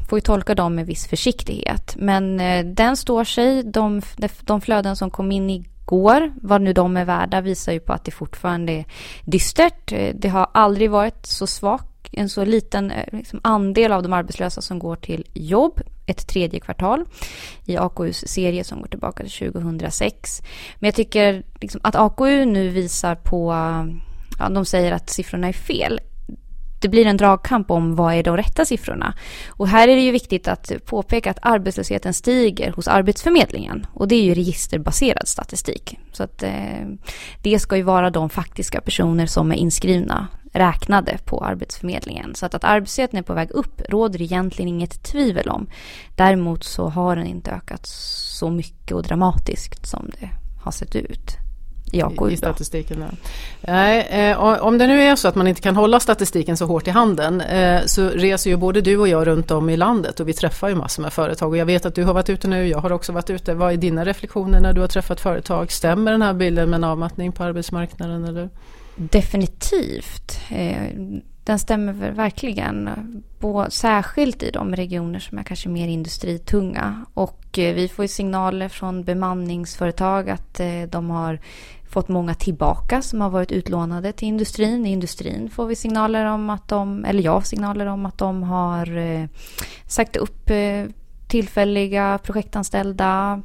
får 0.10 0.18
ju 0.18 0.22
tolka 0.22 0.56
dem 0.56 0.76
med 0.76 0.86
viss 0.86 1.08
försiktighet. 1.08 1.96
Men 1.98 2.38
den 2.76 2.98
står 2.98 3.24
sig. 3.24 3.64
De, 3.64 4.02
de 4.42 4.51
de 4.52 4.62
flöden 4.62 4.96
som 4.96 5.12
kom 5.12 5.32
in 5.32 5.50
igår, 5.50 6.34
vad 6.42 6.62
nu 6.62 6.74
de 6.74 6.98
är 6.98 7.06
värda, 7.06 7.42
visar 7.42 7.72
ju 7.72 7.80
på 7.80 7.94
att 7.94 8.06
det 8.06 8.12
fortfarande 8.12 8.72
är 8.72 8.86
dystert. 9.26 9.92
Eh, 9.92 10.16
det 10.16 10.30
har 10.30 10.48
aldrig 10.54 10.92
varit 10.92 11.26
så 11.26 11.48
svag, 11.48 11.82
en 12.12 12.30
så 12.30 12.46
liten 12.46 12.92
eh, 12.92 13.06
liksom, 13.12 13.40
andel 13.44 13.92
av 13.92 14.04
de 14.04 14.14
arbetslösa 14.14 14.62
som 14.62 14.80
går 14.80 14.96
till 14.96 15.28
jobb 15.34 15.82
ett 16.06 16.28
tredje 16.28 16.60
kvartal 16.60 17.06
i 17.66 17.78
AKUs 17.78 18.28
serie 18.28 18.64
som 18.64 18.82
går 18.82 18.88
tillbaka 18.88 19.24
till 19.24 19.52
2006. 19.54 20.42
Men 20.80 20.88
jag 20.88 20.96
tycker 20.96 21.44
liksom, 21.62 21.82
att 21.84 21.96
AKU 21.96 22.46
nu 22.46 22.70
visar 22.70 23.16
på 23.16 23.54
Ja, 24.40 24.50
de 24.50 24.66
säger 24.66 24.92
att 24.92 25.10
siffrorna 25.10 25.48
är 25.48 25.54
fel 25.54 26.00
det 26.82 26.90
blir 26.90 27.06
en 27.06 27.18
dragkamp 27.18 27.72
om 27.72 27.96
vad 27.96 28.14
är 28.14 28.24
de 28.24 28.38
rätta 28.38 28.66
siffrorna. 28.66 29.14
Och 29.50 29.68
här 29.68 29.88
är 29.88 29.96
det 29.96 30.02
ju 30.02 30.12
viktigt 30.12 30.48
att 30.48 30.72
påpeka 30.86 31.32
att 31.32 31.40
arbetslösheten 31.42 32.14
stiger 32.14 32.72
hos 32.72 32.88
Arbetsförmedlingen. 32.88 33.88
Och 33.94 34.08
det 34.08 34.16
är 34.16 34.24
ju 34.24 34.34
registerbaserad 34.34 35.28
statistik. 35.28 36.00
Så 36.12 36.24
att 36.24 36.44
eh, 36.44 36.88
det 37.42 37.60
ska 37.60 37.78
ju 37.78 37.84
vara 37.84 38.10
de 38.10 38.30
faktiska 38.30 38.82
personer 38.82 39.26
som 39.26 39.52
är 39.52 39.56
inskrivna 39.56 40.28
räknade 40.54 41.18
på 41.26 41.46
Arbetsförmedlingen. 41.46 42.36
Så 42.36 42.46
att, 42.46 42.54
att 42.54 42.64
arbetslösheten 42.64 43.20
är 43.20 43.24
på 43.24 43.34
väg 43.34 43.52
upp 43.52 43.82
råder 43.90 44.22
egentligen 44.22 44.70
inget 44.70 45.04
tvivel 45.04 45.50
om. 45.50 45.68
Däremot 46.16 46.64
så 46.64 46.90
har 46.90 47.16
den 47.16 47.28
inte 47.28 47.52
ökat 47.52 47.86
så 47.86 48.50
mycket 48.50 48.92
och 48.92 49.04
dramatiskt 49.04 49.86
som 49.86 50.12
det 50.20 50.30
har 50.64 50.72
sett 50.72 50.96
ut 50.96 51.38
i, 51.92 52.04
i 52.32 52.38
statistiken. 52.38 53.06
Nej, 53.62 54.08
eh, 54.12 54.64
om 54.64 54.78
det 54.78 54.88
nu 54.88 55.02
är 55.02 55.16
så 55.16 55.28
att 55.28 55.36
man 55.36 55.48
inte 55.48 55.62
kan 55.62 55.76
hålla 55.76 56.00
statistiken 56.00 56.58
så 56.58 56.66
hårt 56.66 56.88
i 56.88 56.92
handen 56.92 57.42
eh, 57.42 57.82
så 57.86 58.10
reser 58.10 58.50
ju 58.50 58.58
både 58.58 58.82
du 58.82 58.98
och 58.98 59.08
jag 59.08 59.28
runt 59.28 59.52
om 59.52 59.70
i 59.70 59.78
landet 59.78 60.20
och 60.20 60.28
vi 60.28 60.34
träffar 60.34 60.70
ju 60.70 60.76
massor 60.76 61.04
med 61.04 61.14
företag 61.14 61.50
och 61.50 61.58
jag 61.58 61.66
vet 61.66 61.86
att 61.86 61.96
du 61.96 62.04
har 62.04 62.14
varit 62.14 62.30
ute 62.30 62.48
nu, 62.48 62.68
jag 62.68 62.80
har 62.80 62.92
också 62.92 63.12
varit 63.12 63.30
ute. 63.30 63.54
Vad 63.54 63.74
är 63.74 63.78
dina 63.78 64.06
reflektioner 64.06 64.60
när 64.60 64.74
du 64.74 64.82
har 64.82 64.88
träffat 64.88 65.22
företag? 65.22 65.72
Stämmer 65.72 66.12
den 66.12 66.22
här 66.22 66.34
bilden 66.34 66.70
med 66.70 66.78
en 66.78 66.84
avmattning 66.84 67.32
på 67.32 67.44
arbetsmarknaden? 67.44 68.26
Eller? 68.26 68.50
Definitivt. 68.96 70.40
Eh, 70.50 70.88
den 71.44 71.60
stämmer 71.60 72.12
verkligen. 72.12 72.90
Särskilt 73.70 74.44
i 74.44 74.52
de 74.52 74.76
regioner 74.76 75.20
som 75.20 75.38
är 75.38 75.44
kanske 75.44 75.70
mer 75.70 75.88
industritunga. 75.88 77.06
Och 77.14 77.46
vi 77.54 77.88
får 77.88 78.06
ju 78.06 78.10
signaler 78.10 78.70
från 78.70 79.04
bemanningsföretag 79.04 80.30
att 80.30 80.62
de 80.90 81.10
har 81.10 81.40
fått 81.92 82.08
många 82.08 82.34
tillbaka 82.34 83.02
som 83.02 83.22
har 83.22 83.30
varit 83.30 83.52
utlånade 83.52 84.12
till 84.12 84.28
industrin. 84.28 84.86
I 84.86 84.92
industrin 84.92 85.50
får 85.50 85.66
vi 85.66 85.76
signaler 85.76 86.26
om 86.26 86.50
att 86.50 86.68
de, 86.68 87.06
eller 87.06 87.24
jag 87.24 87.46
signaler 87.46 87.86
om 87.86 88.06
att 88.06 88.18
de 88.18 88.44
har 88.44 88.98
eh, 88.98 89.26
sagt 89.88 90.16
upp 90.16 90.50
eh, 90.50 90.86
tillfälliga 91.28 92.20
projektanställda. 92.24 93.42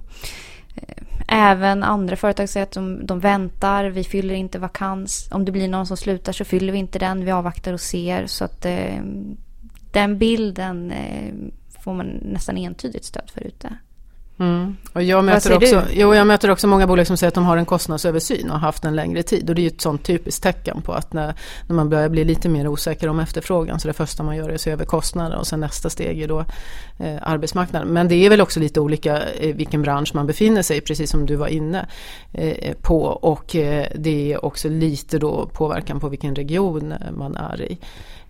Eh, 0.74 1.02
även 1.28 1.82
andra 1.82 2.16
företag 2.16 2.48
säger 2.48 2.66
att 2.66 2.72
de, 2.72 3.06
de, 3.06 3.20
väntar, 3.20 3.84
vi 3.84 4.04
fyller 4.04 4.34
inte 4.34 4.58
vakans. 4.58 5.28
Om 5.32 5.44
det 5.44 5.52
blir 5.52 5.68
någon 5.68 5.86
som 5.86 5.96
slutar 5.96 6.32
så 6.32 6.44
fyller 6.44 6.72
vi 6.72 6.78
inte 6.78 6.98
den, 6.98 7.24
vi 7.24 7.30
avvaktar 7.30 7.72
och 7.72 7.80
ser. 7.80 8.26
Så 8.26 8.44
att 8.44 8.64
eh, 8.64 9.02
den 9.92 10.18
bilden 10.18 10.90
eh, 10.90 11.34
får 11.80 11.94
man 11.94 12.06
nästan 12.06 12.56
entydigt 12.56 13.04
stöd 13.04 13.30
för 13.30 13.40
ute. 13.40 13.76
Mm. 14.38 14.76
Och 14.92 15.02
jag, 15.02 15.24
möter 15.24 15.56
också, 15.56 15.82
jo, 15.92 16.14
jag 16.14 16.26
möter 16.26 16.50
också 16.50 16.66
många 16.66 16.86
bolag 16.86 17.06
som 17.06 17.16
säger 17.16 17.28
att 17.28 17.34
de 17.34 17.44
har 17.44 17.56
en 17.56 17.64
kostnadsöversyn 17.64 18.50
och 18.50 18.52
har 18.52 18.66
haft 18.66 18.84
en 18.84 18.96
längre 18.96 19.22
tid. 19.22 19.48
Och 19.48 19.54
det 19.54 19.60
är 19.60 19.62
ju 19.62 19.68
ett 19.68 19.80
sånt 19.80 20.04
typiskt 20.04 20.42
tecken 20.42 20.82
på 20.82 20.92
att 20.92 21.12
när, 21.12 21.34
när 21.66 21.74
man 21.76 21.88
börjar 21.88 22.08
bli 22.08 22.24
lite 22.24 22.48
mer 22.48 22.68
osäker 22.68 23.08
om 23.08 23.20
efterfrågan 23.20 23.80
så 23.80 23.88
det 23.88 23.94
första 23.94 24.22
man 24.22 24.36
gör 24.36 24.48
är 24.48 24.54
att 24.54 24.60
se 24.60 24.70
över 24.70 24.84
kostnader 24.84 25.38
och 25.38 25.46
sen 25.46 25.60
nästa 25.60 25.90
steg 25.90 26.22
är 26.22 26.28
då 26.28 26.44
eh, 26.98 27.16
arbetsmarknaden. 27.22 27.88
Men 27.88 28.08
det 28.08 28.14
är 28.14 28.30
väl 28.30 28.40
också 28.40 28.60
lite 28.60 28.80
olika 28.80 29.34
i 29.34 29.52
vilken 29.52 29.82
bransch 29.82 30.14
man 30.14 30.26
befinner 30.26 30.62
sig 30.62 30.80
precis 30.80 31.10
som 31.10 31.26
du 31.26 31.36
var 31.36 31.48
inne 31.48 31.86
eh, 32.32 32.74
på. 32.82 33.02
Och 33.02 33.56
eh, 33.56 33.86
det 33.94 34.32
är 34.32 34.44
också 34.44 34.68
lite 34.68 35.18
då 35.18 35.46
påverkan 35.52 36.00
på 36.00 36.08
vilken 36.08 36.34
region 36.34 36.94
man 37.10 37.36
är 37.36 37.62
i. 37.62 37.78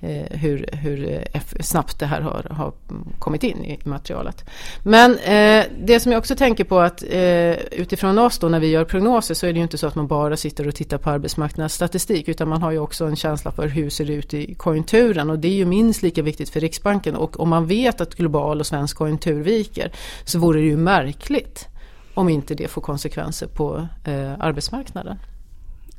Eh, 0.01 0.39
hur, 0.39 0.69
hur 0.73 1.27
eh, 1.33 1.41
snabbt 1.61 1.99
det 1.99 2.07
här 2.07 2.21
har, 2.21 2.47
har 2.51 2.73
kommit 3.19 3.43
in 3.43 3.65
i 3.65 3.79
materialet. 3.85 4.45
Men 4.83 5.19
eh, 5.19 5.65
det 5.97 6.01
som 6.01 6.13
jag 6.13 6.19
också 6.19 6.37
tänker 6.37 6.65
på 6.65 6.81
att 6.81 7.03
eh, 7.03 7.53
utifrån 7.53 8.19
oss 8.19 8.39
då 8.39 8.49
när 8.49 8.61
vi 8.61 8.67
gör 8.67 8.85
prognoser 8.85 9.35
så 9.35 9.47
är 9.47 9.53
det 9.53 9.57
ju 9.57 9.63
inte 9.63 9.79
så 9.79 9.87
att 9.87 9.95
man 9.95 10.07
bara 10.07 10.37
sitter 10.37 10.69
och 10.69 10.75
tittar 10.75 10.99
på 10.99 11.11
arbetsmarknadsstatistik 11.11 12.29
utan 12.29 12.49
man 12.49 12.63
har 12.63 12.71
ju 12.71 12.79
också 12.79 13.05
en 13.05 13.17
känsla 13.17 13.53
för 13.53 13.69
hur 13.69 13.91
ser 13.91 14.05
det 14.05 14.13
ut 14.13 14.35
i 14.35 14.55
konjunkturen 14.55 15.31
och 15.31 15.39
det 15.39 15.49
är 15.49 15.53
ju 15.53 15.65
minst 15.65 16.03
lika 16.03 16.23
viktigt 16.23 16.49
för 16.49 16.61
Riksbanken 16.61 17.17
och 17.17 17.41
om 17.41 17.49
man 17.49 17.67
vet 17.67 18.01
att 18.01 18.15
global 18.15 18.61
och 18.61 18.67
svensk 18.67 18.97
konjunktur 18.97 19.43
viker 19.43 19.93
så 20.25 20.39
vore 20.39 20.61
det 20.61 20.67
ju 20.67 20.77
märkligt 20.77 21.69
om 22.15 22.29
inte 22.29 22.55
det 22.55 22.69
får 22.69 22.81
konsekvenser 22.81 23.47
på 23.47 23.89
eh, 24.05 24.33
arbetsmarknaden. 24.39 25.19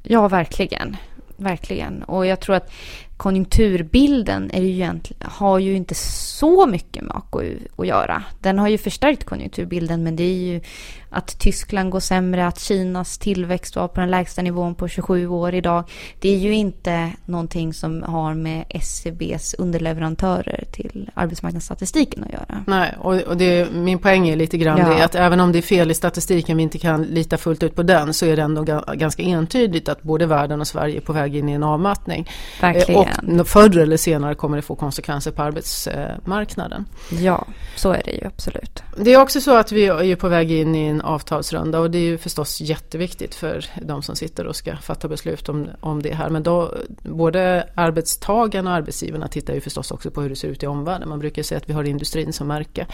Ja, 0.03 0.27
verkligen. 0.27 0.97
Verkligen. 1.37 2.03
Och 2.03 2.25
jag 2.25 2.39
tror 2.39 2.55
att 2.55 2.71
konjunkturbilden 3.17 4.51
är 4.53 4.61
ju 4.61 4.99
har 5.21 5.59
ju 5.59 5.75
inte 5.75 5.95
så 5.95 6.65
mycket 6.65 7.03
med 7.03 7.15
AKU 7.15 7.59
att 7.77 7.87
göra. 7.87 8.23
Den 8.39 8.59
har 8.59 8.67
ju 8.67 8.77
förstärkt 8.77 9.23
konjunkturbilden 9.23 10.03
men 10.03 10.15
det 10.15 10.23
är 10.23 10.53
ju 10.53 10.61
att 11.09 11.39
Tyskland 11.39 11.91
går 11.91 11.99
sämre, 11.99 12.47
att 12.47 12.59
Kinas 12.59 13.17
tillväxt 13.17 13.75
var 13.75 13.87
på 13.87 13.99
den 13.99 14.11
lägsta 14.11 14.41
nivån 14.41 14.75
på 14.75 14.87
27 14.87 15.27
år 15.27 15.53
idag. 15.53 15.83
Det 16.19 16.29
är 16.29 16.37
ju 16.37 16.53
inte 16.53 17.11
någonting 17.25 17.73
som 17.73 18.03
har 18.03 18.33
med 18.33 18.65
SCBs 18.69 19.53
e 19.53 19.57
underleverantörer 19.59 20.63
till 20.71 21.09
arbetsmarknadsstatistiken 21.13 22.23
att 22.23 22.33
göra. 22.33 22.63
Nej, 22.67 22.95
och, 22.99 23.21
och 23.21 23.37
det, 23.37 23.71
min 23.71 23.99
poäng 23.99 24.29
är 24.29 24.35
lite 24.35 24.57
grann 24.57 24.79
ja. 24.79 24.89
det 24.89 25.05
att 25.05 25.15
även 25.15 25.39
om 25.39 25.51
det 25.51 25.59
är 25.59 25.61
fel 25.61 25.91
i 25.91 25.93
statistiken, 25.93 26.57
vi 26.57 26.63
inte 26.63 26.77
kan 26.77 27.03
lita 27.03 27.37
fullt 27.37 27.63
ut 27.63 27.75
på 27.75 27.83
den, 27.83 28.13
så 28.13 28.25
är 28.25 28.35
det 28.35 28.41
ändå 28.41 28.83
ganska 28.93 29.23
entydigt 29.23 29.89
att 29.89 30.01
både 30.01 30.25
världen 30.25 30.61
och 30.61 30.67
Sverige 30.67 30.97
är 30.97 31.01
på 31.01 31.13
väg 31.13 31.35
in 31.35 31.49
i 31.49 31.51
en 31.51 31.63
avmattning. 31.63 32.29
Verkligen. 32.61 33.06
Och 33.39 33.47
förr 33.47 33.77
eller 33.77 33.97
senare 33.97 34.35
kommer 34.35 34.57
det 34.57 34.61
få 34.61 34.75
konsekvenser 34.75 35.31
på 35.31 35.41
arbetsmarknaden. 35.41 36.85
Ja, 37.11 37.47
så 37.75 37.91
är 37.91 38.01
det 38.05 38.11
ju 38.11 38.27
absolut. 38.27 38.83
Det 38.97 39.13
är 39.13 39.21
också 39.21 39.41
så 39.41 39.55
att 39.55 39.71
vi 39.71 39.85
är 39.85 40.15
på 40.15 40.27
väg 40.27 40.51
in 40.51 40.75
i 40.75 40.85
en 40.87 41.01
avtalsrunda 41.01 41.79
och 41.79 41.91
det 41.91 41.97
är 41.97 42.01
ju 42.01 42.17
förstås 42.17 42.61
jätteviktigt 42.61 43.35
för 43.35 43.65
de 43.81 44.01
som 44.01 44.15
sitter 44.15 44.47
och 44.47 44.55
ska 44.55 44.77
fatta 44.77 45.07
beslut 45.07 45.49
om, 45.49 45.67
om 45.79 46.01
det 46.01 46.13
här. 46.13 46.29
Men 46.29 46.43
då, 46.43 46.73
både 47.03 47.69
arbetstagarna 47.75 48.69
och 48.69 48.75
arbetsgivarna 48.75 49.27
tittar 49.27 49.53
ju 49.53 49.61
förstås 49.61 49.91
också 49.91 50.11
på 50.11 50.21
hur 50.21 50.29
det 50.29 50.35
ser 50.35 50.47
ut 50.47 50.63
i 50.63 50.67
omvärlden. 50.67 51.09
Man 51.09 51.19
brukar 51.19 51.43
säga 51.43 51.57
att 51.57 51.69
vi 51.69 51.73
har 51.73 51.83
industrin 51.83 52.33
som 52.33 52.47
märke. 52.47 52.87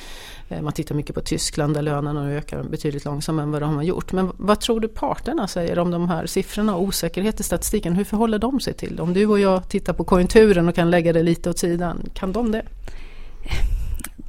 Eh, 0.50 0.62
man 0.62 0.74
tittar 0.74 0.96
mycket 0.96 1.16
på 1.16 1.22
Tyskland 1.22 1.74
där 1.74 1.82
lönerna 1.82 2.32
ökar 2.32 2.64
betydligt 2.64 3.06
långsammare 3.06 3.44
än 3.44 3.52
vad 3.52 3.62
de 3.62 3.76
har 3.76 3.84
gjort. 3.84 4.12
Men 4.12 4.32
vad 4.38 4.60
tror 4.60 4.80
du 4.80 4.88
parterna 4.88 5.48
säger 5.48 5.80
om 5.80 5.92
de 5.92 6.10
här 6.10 6.26
siffrorna 6.26 6.76
och 6.76 6.82
osäkerhet 6.84 7.40
i 7.40 7.44
statistiken? 7.44 7.96
Hur 7.96 8.04
förhåller 8.04 8.40
de 8.40 8.60
sig 8.60 8.74
till 8.74 8.96
det? 8.96 9.02
Om 9.02 9.14
du 9.14 9.26
och 9.26 9.40
jag 9.40 9.70
tittar 9.70 9.94
på 9.94 10.03
konjunkturen 10.06 10.68
och 10.68 10.76
kan 10.76 10.92
lägga 10.92 11.14
det 11.14 11.24
lite 11.24 11.50
åt 11.50 11.60
sidan, 11.60 12.10
kan 12.14 12.32
de 12.32 12.52
det? 12.52 12.64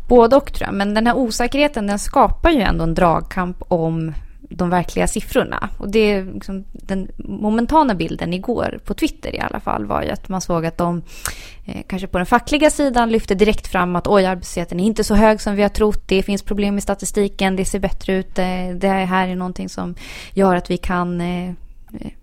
Både 0.09 0.37
och 0.37 0.53
tror 0.53 0.67
jag, 0.67 0.75
men 0.75 0.95
den 0.95 1.07
här 1.07 1.17
osäkerheten 1.17 1.87
den 1.87 1.99
skapar 1.99 2.51
ju 2.51 2.61
ändå 2.61 2.85
en 2.85 2.95
dragkamp 2.95 3.57
om 3.69 4.13
de 4.49 4.71
verkliga 4.71 5.07
siffrorna. 5.07 5.69
Och 5.79 5.89
det 5.89 6.23
liksom, 6.23 6.65
den 6.73 7.09
momentana 7.19 7.95
bilden 7.95 8.35
igår 8.35 8.79
på 8.85 8.95
Twitter 8.95 9.35
i 9.35 9.41
alla 9.41 9.61
fall 9.61 9.85
var 9.85 10.03
ju 10.03 10.11
att 10.11 10.29
man 10.29 10.41
såg 10.41 10.67
att 10.67 10.79
de 10.79 11.03
eh, 11.65 11.83
kanske 11.87 12.09
på 12.09 12.19
den 12.19 12.27
fackliga 12.27 12.71
sidan 12.71 13.11
lyfte 13.11 13.35
direkt 13.35 13.67
fram 13.67 13.97
att 13.97 14.07
oj, 14.07 14.25
arbetslösheten 14.25 14.81
är 14.81 14.85
inte 14.85 15.05
så 15.05 15.15
hög 15.15 15.41
som 15.41 15.55
vi 15.55 15.63
har 15.63 15.69
trott. 15.69 16.09
Det 16.09 16.23
finns 16.23 16.43
problem 16.43 16.79
i 16.79 16.81
statistiken, 16.81 17.57
det 17.57 17.65
ser 17.65 17.79
bättre 17.79 18.13
ut. 18.13 18.39
Eh, 18.39 18.69
det 18.75 18.89
här 18.89 19.29
är 19.29 19.37
någonting 19.37 19.69
som 19.69 19.95
gör 20.33 20.57
att 20.57 20.71
vi 20.71 20.77
kan 20.77 21.21
eh, 21.21 21.49
eh 21.49 21.55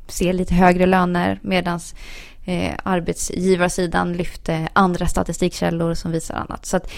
se 0.07 0.33
lite 0.33 0.53
högre 0.53 0.85
löner 0.85 1.39
medans 1.41 1.95
eh, 2.45 2.73
arbetsgivarsidan 2.83 4.13
lyfte 4.13 4.67
andra 4.73 5.07
statistikkällor 5.07 5.93
som 5.93 6.11
visar 6.11 6.35
annat. 6.35 6.65
Så 6.65 6.77
att 6.77 6.91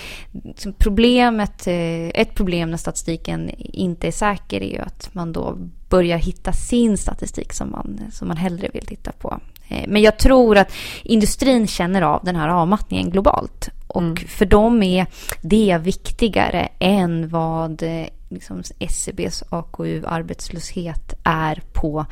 problemet, 0.78 1.68
eh, 1.68 2.08
ett 2.08 2.36
problem 2.36 2.72
när 2.72 2.78
statistiken 2.78 3.52
inte 3.58 4.08
är 4.08 4.12
säker 4.12 4.62
är 4.62 4.72
ju 4.72 4.80
att 4.80 5.10
man 5.14 5.34
då 5.34 5.58
börjar 5.90 6.18
hitta 6.18 6.54
sin 6.54 6.98
statistik 6.98 7.54
som 7.54 7.72
man, 7.72 8.00
som 8.12 8.28
man 8.28 8.38
hellre 8.38 8.70
vill 8.74 8.86
titta 8.86 9.12
på. 9.12 9.40
Eh, 9.68 9.88
men 9.88 10.02
jag 10.02 10.20
tror 10.20 10.58
att 10.58 10.74
industrin 11.04 11.68
känner 11.68 12.02
av 12.02 12.24
den 12.24 12.36
här 12.36 12.48
avmattningen 12.48 13.10
globalt. 13.10 13.70
Och 13.88 14.02
mm. 14.02 14.16
för 14.16 14.46
dem 14.46 14.84
är 14.84 15.06
det 15.42 15.78
viktigare 15.82 16.70
än 16.80 17.30
vad 17.30 17.84
liksom 18.30 18.64
SCBs 18.80 19.44
AKU-arbetslöshet 19.50 21.14
är 21.24 21.62
på 21.74 22.06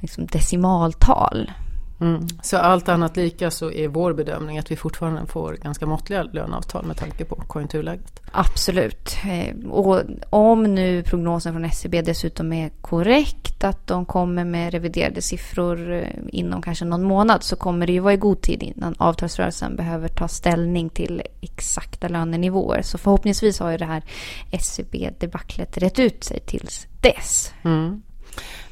liksom 0.00 0.26
decimaltal. 0.26 1.50
Mm. 2.02 2.26
Så 2.42 2.56
allt 2.56 2.88
annat 2.88 3.16
lika 3.16 3.50
så 3.50 3.70
är 3.70 3.88
vår 3.88 4.12
bedömning 4.12 4.58
att 4.58 4.70
vi 4.70 4.76
fortfarande 4.76 5.26
får 5.26 5.52
ganska 5.52 5.86
måttliga 5.86 6.22
löneavtal 6.22 6.86
med 6.86 6.96
tanke 6.96 7.24
på 7.24 7.36
konjunkturläget. 7.36 8.20
Absolut. 8.32 9.16
Eh, 9.24 9.70
och 9.70 10.02
om 10.30 10.62
nu 10.62 11.02
prognosen 11.02 11.52
från 11.52 11.64
SCB 11.64 11.98
e 11.98 12.02
dessutom 12.02 12.52
är 12.52 12.68
korrekt, 12.80 13.64
att 13.64 13.86
de 13.86 14.06
kommer 14.06 14.44
med 14.44 14.72
reviderade 14.72 15.22
siffror 15.22 15.92
eh, 15.92 16.06
inom 16.28 16.62
kanske 16.62 16.84
någon 16.84 17.02
månad, 17.02 17.42
så 17.42 17.56
kommer 17.56 17.86
det 17.86 17.92
ju 17.92 18.00
vara 18.00 18.14
i 18.14 18.16
god 18.16 18.40
tid 18.40 18.62
innan 18.62 18.94
avtalsrörelsen 18.98 19.76
behöver 19.76 20.08
ta 20.08 20.28
ställning 20.28 20.90
till 20.90 21.22
exakta 21.40 22.08
lönenivåer. 22.08 22.82
Så 22.82 22.98
förhoppningsvis 22.98 23.60
har 23.60 23.70
ju 23.70 23.76
det 23.76 23.84
här 23.84 24.02
SCB-debaclet 24.50 25.76
e 25.76 25.80
rätt 25.80 25.98
ut 25.98 26.24
sig 26.24 26.40
tills 26.40 26.86
dess. 27.00 27.52
Mm. 27.62 28.02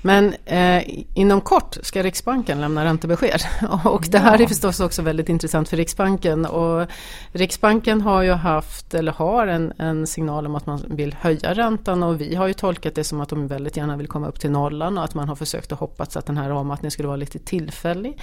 Men 0.03 0.35
eh, 0.45 0.83
inom 1.15 1.41
kort 1.41 1.77
ska 1.83 2.03
Riksbanken 2.03 2.61
lämna 2.61 2.85
räntebesked 2.85 3.41
och 3.85 4.07
det 4.09 4.19
här 4.19 4.41
är 4.41 4.47
förstås 4.47 4.81
också 4.81 5.03
väldigt 5.03 5.29
intressant 5.29 5.69
för 5.69 5.77
Riksbanken. 5.77 6.47
Och 6.47 6.87
Riksbanken 7.33 8.01
har 8.01 8.23
ju 8.23 8.33
haft, 8.33 8.95
eller 8.95 9.13
har 9.13 9.47
en, 9.47 9.73
en, 9.79 10.07
signal 10.07 10.47
om 10.47 10.55
att 10.55 10.67
man 10.67 10.85
vill 10.89 11.15
höja 11.21 11.55
räntan 11.55 12.03
och 12.03 12.21
vi 12.21 12.35
har 12.35 12.47
ju 12.47 12.53
tolkat 12.53 12.95
det 12.95 13.05
som 13.05 13.21
att 13.21 13.29
de 13.29 13.47
väldigt 13.47 13.77
gärna 13.77 13.97
vill 13.97 14.09
komma 14.09 14.29
upp 14.29 14.41
till 14.41 14.51
nollan 14.51 14.99
och 14.99 15.05
att 15.05 15.15
man 15.15 15.29
har 15.29 15.37
försökt 15.37 15.73
att 15.73 15.79
hoppas 15.79 16.17
att 16.17 16.27
den 16.27 16.37
här 16.37 16.51
avmattningen 16.51 16.91
skulle 16.91 17.09
vara 17.09 17.17
lite 17.17 17.39
tillfällig. 17.39 18.21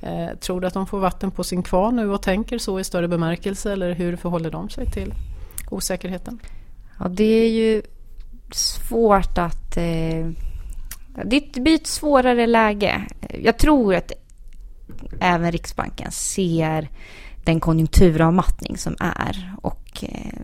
Eh, 0.00 0.38
tror 0.40 0.60
du 0.60 0.66
att 0.66 0.74
de 0.74 0.86
får 0.86 0.98
vatten 0.98 1.30
på 1.30 1.44
sin 1.44 1.62
kvarn 1.62 1.96
nu 1.96 2.10
och 2.10 2.22
tänker 2.22 2.58
så 2.58 2.80
i 2.80 2.84
större 2.84 3.08
bemärkelse 3.08 3.72
eller 3.72 3.92
hur 3.92 4.16
förhåller 4.16 4.50
de 4.50 4.68
sig 4.68 4.90
till 4.90 5.14
osäkerheten? 5.70 6.38
Ja, 6.98 7.08
det 7.08 7.24
är 7.24 7.50
ju 7.50 7.82
svårt 8.52 9.38
att 9.38 9.76
eh 9.76 10.45
det 11.24 11.52
blir 11.52 11.74
ett 11.74 11.86
svårare 11.86 12.46
läge. 12.46 13.06
Jag 13.42 13.58
tror 13.58 13.94
att 13.94 14.12
även 15.20 15.52
Riksbanken 15.52 16.12
ser 16.12 16.88
den 17.44 17.60
konjunkturavmattning 17.60 18.78
som 18.78 18.96
är 19.00 19.54
och 19.62 20.04
eh, 20.04 20.36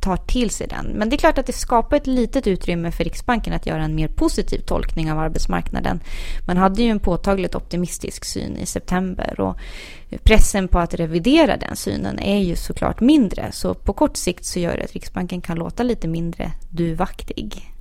tar 0.00 0.16
till 0.16 0.50
sig 0.50 0.66
den. 0.66 0.86
Men 0.86 1.10
det 1.10 1.16
är 1.16 1.18
klart 1.18 1.38
att 1.38 1.46
det 1.46 1.52
skapar 1.52 1.96
ett 1.96 2.06
litet 2.06 2.46
utrymme 2.46 2.90
för 2.90 3.04
Riksbanken 3.04 3.52
att 3.52 3.66
göra 3.66 3.84
en 3.84 3.94
mer 3.94 4.08
positiv 4.08 4.58
tolkning 4.58 5.12
av 5.12 5.18
arbetsmarknaden. 5.18 6.00
Man 6.46 6.56
hade 6.56 6.82
ju 6.82 6.88
en 6.88 7.00
påtagligt 7.00 7.54
optimistisk 7.54 8.24
syn 8.24 8.56
i 8.56 8.66
september 8.66 9.40
och 9.40 9.56
pressen 10.22 10.68
på 10.68 10.78
att 10.78 10.94
revidera 10.94 11.56
den 11.56 11.76
synen 11.76 12.18
är 12.18 12.38
ju 12.38 12.56
såklart 12.56 13.00
mindre. 13.00 13.52
Så 13.52 13.74
på 13.74 13.92
kort 13.92 14.16
sikt 14.16 14.44
så 14.44 14.58
gör 14.58 14.76
det 14.76 14.84
att 14.84 14.92
Riksbanken 14.92 15.40
kan 15.40 15.58
låta 15.58 15.82
lite 15.82 16.08
mindre 16.08 16.52
duvaktig. 16.70 17.73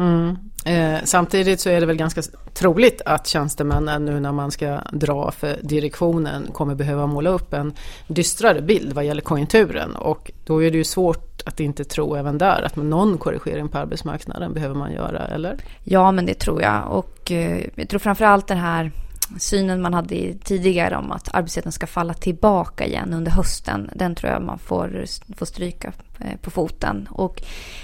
Mm. 0.00 0.36
Eh, 0.64 1.00
samtidigt 1.04 1.60
så 1.60 1.70
är 1.70 1.80
det 1.80 1.86
väl 1.86 1.96
ganska 1.96 2.22
troligt 2.54 3.02
att 3.04 3.26
tjänstemännen 3.26 4.04
nu 4.04 4.20
när 4.20 4.32
man 4.32 4.50
ska 4.50 4.80
dra 4.92 5.30
för 5.30 5.56
direktionen 5.62 6.46
kommer 6.52 6.74
behöva 6.74 7.06
måla 7.06 7.30
upp 7.30 7.52
en 7.52 7.72
dystrare 8.08 8.62
bild 8.62 8.92
vad 8.92 9.04
gäller 9.04 9.22
konjunkturen 9.22 9.96
och 9.96 10.30
då 10.44 10.62
är 10.62 10.70
det 10.70 10.76
ju 10.76 10.84
svårt 10.84 11.42
att 11.46 11.60
inte 11.60 11.84
tro 11.84 12.14
även 12.14 12.38
där 12.38 12.62
att 12.62 12.76
någon 12.76 13.18
korrigering 13.18 13.68
på 13.68 13.78
arbetsmarknaden 13.78 14.54
behöver 14.54 14.74
man 14.74 14.92
göra, 14.92 15.26
eller? 15.26 15.56
Ja, 15.84 16.12
men 16.12 16.26
det 16.26 16.34
tror 16.34 16.62
jag 16.62 16.90
och 16.90 17.32
eh, 17.32 17.66
jag 17.74 17.88
tror 17.88 18.00
framförallt 18.00 18.46
den 18.46 18.58
här 18.58 18.90
synen 19.38 19.82
man 19.82 19.94
hade 19.94 20.34
tidigare 20.34 20.96
om 20.96 21.12
att 21.12 21.34
arbetslösheten 21.34 21.72
ska 21.72 21.86
falla 21.86 22.14
tillbaka 22.14 22.86
igen 22.86 23.14
under 23.14 23.30
hösten, 23.30 23.90
den 23.94 24.14
tror 24.14 24.32
jag 24.32 24.42
man 24.42 24.58
får, 24.58 25.04
får 25.36 25.46
stryka 25.46 25.92
eh, 26.18 26.36
på 26.42 26.50
foten. 26.50 27.08
Och 27.10 27.42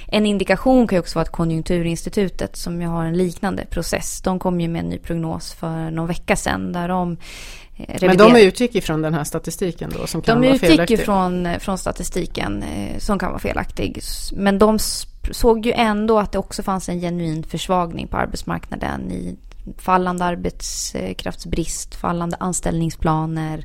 en 0.08 0.26
indikation 0.26 0.88
kan 0.88 0.96
ju 0.96 1.00
också 1.00 1.14
vara 1.14 1.22
att 1.22 1.32
Konjunkturinstitutet 1.32 2.56
som 2.56 2.82
ju 2.82 2.88
har 2.88 3.04
en 3.04 3.18
liknande 3.18 3.66
process, 3.66 4.20
de 4.20 4.38
kom 4.38 4.60
ju 4.60 4.68
med 4.68 4.80
en 4.84 4.90
ny 4.90 4.98
prognos 4.98 5.52
för 5.52 5.90
någon 5.90 6.06
vecka 6.06 6.36
sedan 6.36 6.72
där 6.72 6.88
de 6.88 7.16
Revider. 7.78 8.08
Men 8.08 8.16
de 8.16 8.40
utgick 8.40 8.74
ifrån 8.74 9.02
den 9.02 9.14
här 9.14 9.24
statistiken 9.24 9.92
då 9.98 10.06
som 10.06 10.22
kan 10.22 10.40
de 10.40 10.48
vara 10.48 10.58
felaktig? 10.58 10.78
De 10.78 10.82
utgick 10.82 11.00
ifrån 11.00 11.46
eh, 11.46 11.58
från 11.58 11.78
statistiken 11.78 12.62
eh, 12.62 12.98
som 12.98 13.18
kan 13.18 13.28
vara 13.30 13.38
felaktig. 13.38 14.00
Men 14.32 14.58
de 14.58 14.78
såg 15.30 15.66
ju 15.66 15.72
ändå 15.72 16.18
att 16.18 16.32
det 16.32 16.38
också 16.38 16.62
fanns 16.62 16.88
en 16.88 17.00
genuin 17.00 17.42
försvagning 17.42 18.06
på 18.06 18.16
arbetsmarknaden 18.16 19.10
i 19.10 19.36
fallande 19.78 20.24
arbetskraftsbrist, 20.24 21.94
fallande 21.94 22.36
anställningsplaner. 22.40 23.64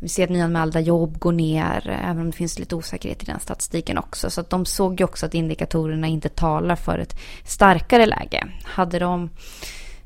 Vi 0.00 0.08
ser 0.08 0.24
att 0.24 0.30
nyanmälda 0.30 0.80
jobb 0.80 1.18
går 1.18 1.32
ner, 1.32 1.98
även 2.04 2.20
om 2.20 2.30
det 2.30 2.36
finns 2.36 2.58
lite 2.58 2.74
osäkerhet 2.74 3.22
i 3.22 3.26
den 3.26 3.40
statistiken 3.40 3.98
också. 3.98 4.30
Så 4.30 4.40
att 4.40 4.50
de 4.50 4.66
såg 4.66 5.00
ju 5.00 5.04
också 5.04 5.26
att 5.26 5.34
indikatorerna 5.34 6.06
inte 6.06 6.28
talar 6.28 6.76
för 6.76 6.98
ett 6.98 7.18
starkare 7.44 8.06
läge. 8.06 8.48
Hade 8.64 8.98
de, 8.98 9.30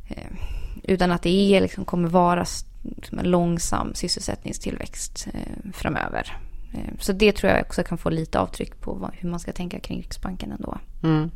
eh, 0.09 0.31
utan 0.83 1.13
att 1.13 1.23
det 1.23 1.57
är, 1.57 1.61
liksom, 1.61 1.85
kommer 1.85 2.09
vara 2.09 2.45
en 3.13 3.31
långsam 3.31 3.95
sysselsättningstillväxt 3.95 5.29
eh, 5.35 5.73
framöver. 5.73 6.39
Eh, 6.75 6.81
så 7.01 7.13
det 7.13 7.33
tror 7.33 7.53
jag 7.53 7.63
också 7.63 7.83
kan 7.83 7.99
få 7.99 8.11
lite 8.11 8.39
avtryck 8.39 8.81
på 8.81 9.11
hur 9.13 9.29
man 9.31 9.41
ska 9.41 9.53
tänka 9.53 9.81
kring 9.81 9.99
Riksbanken 9.99 10.53
ändå. 10.53 10.79
Mm. 11.03 11.31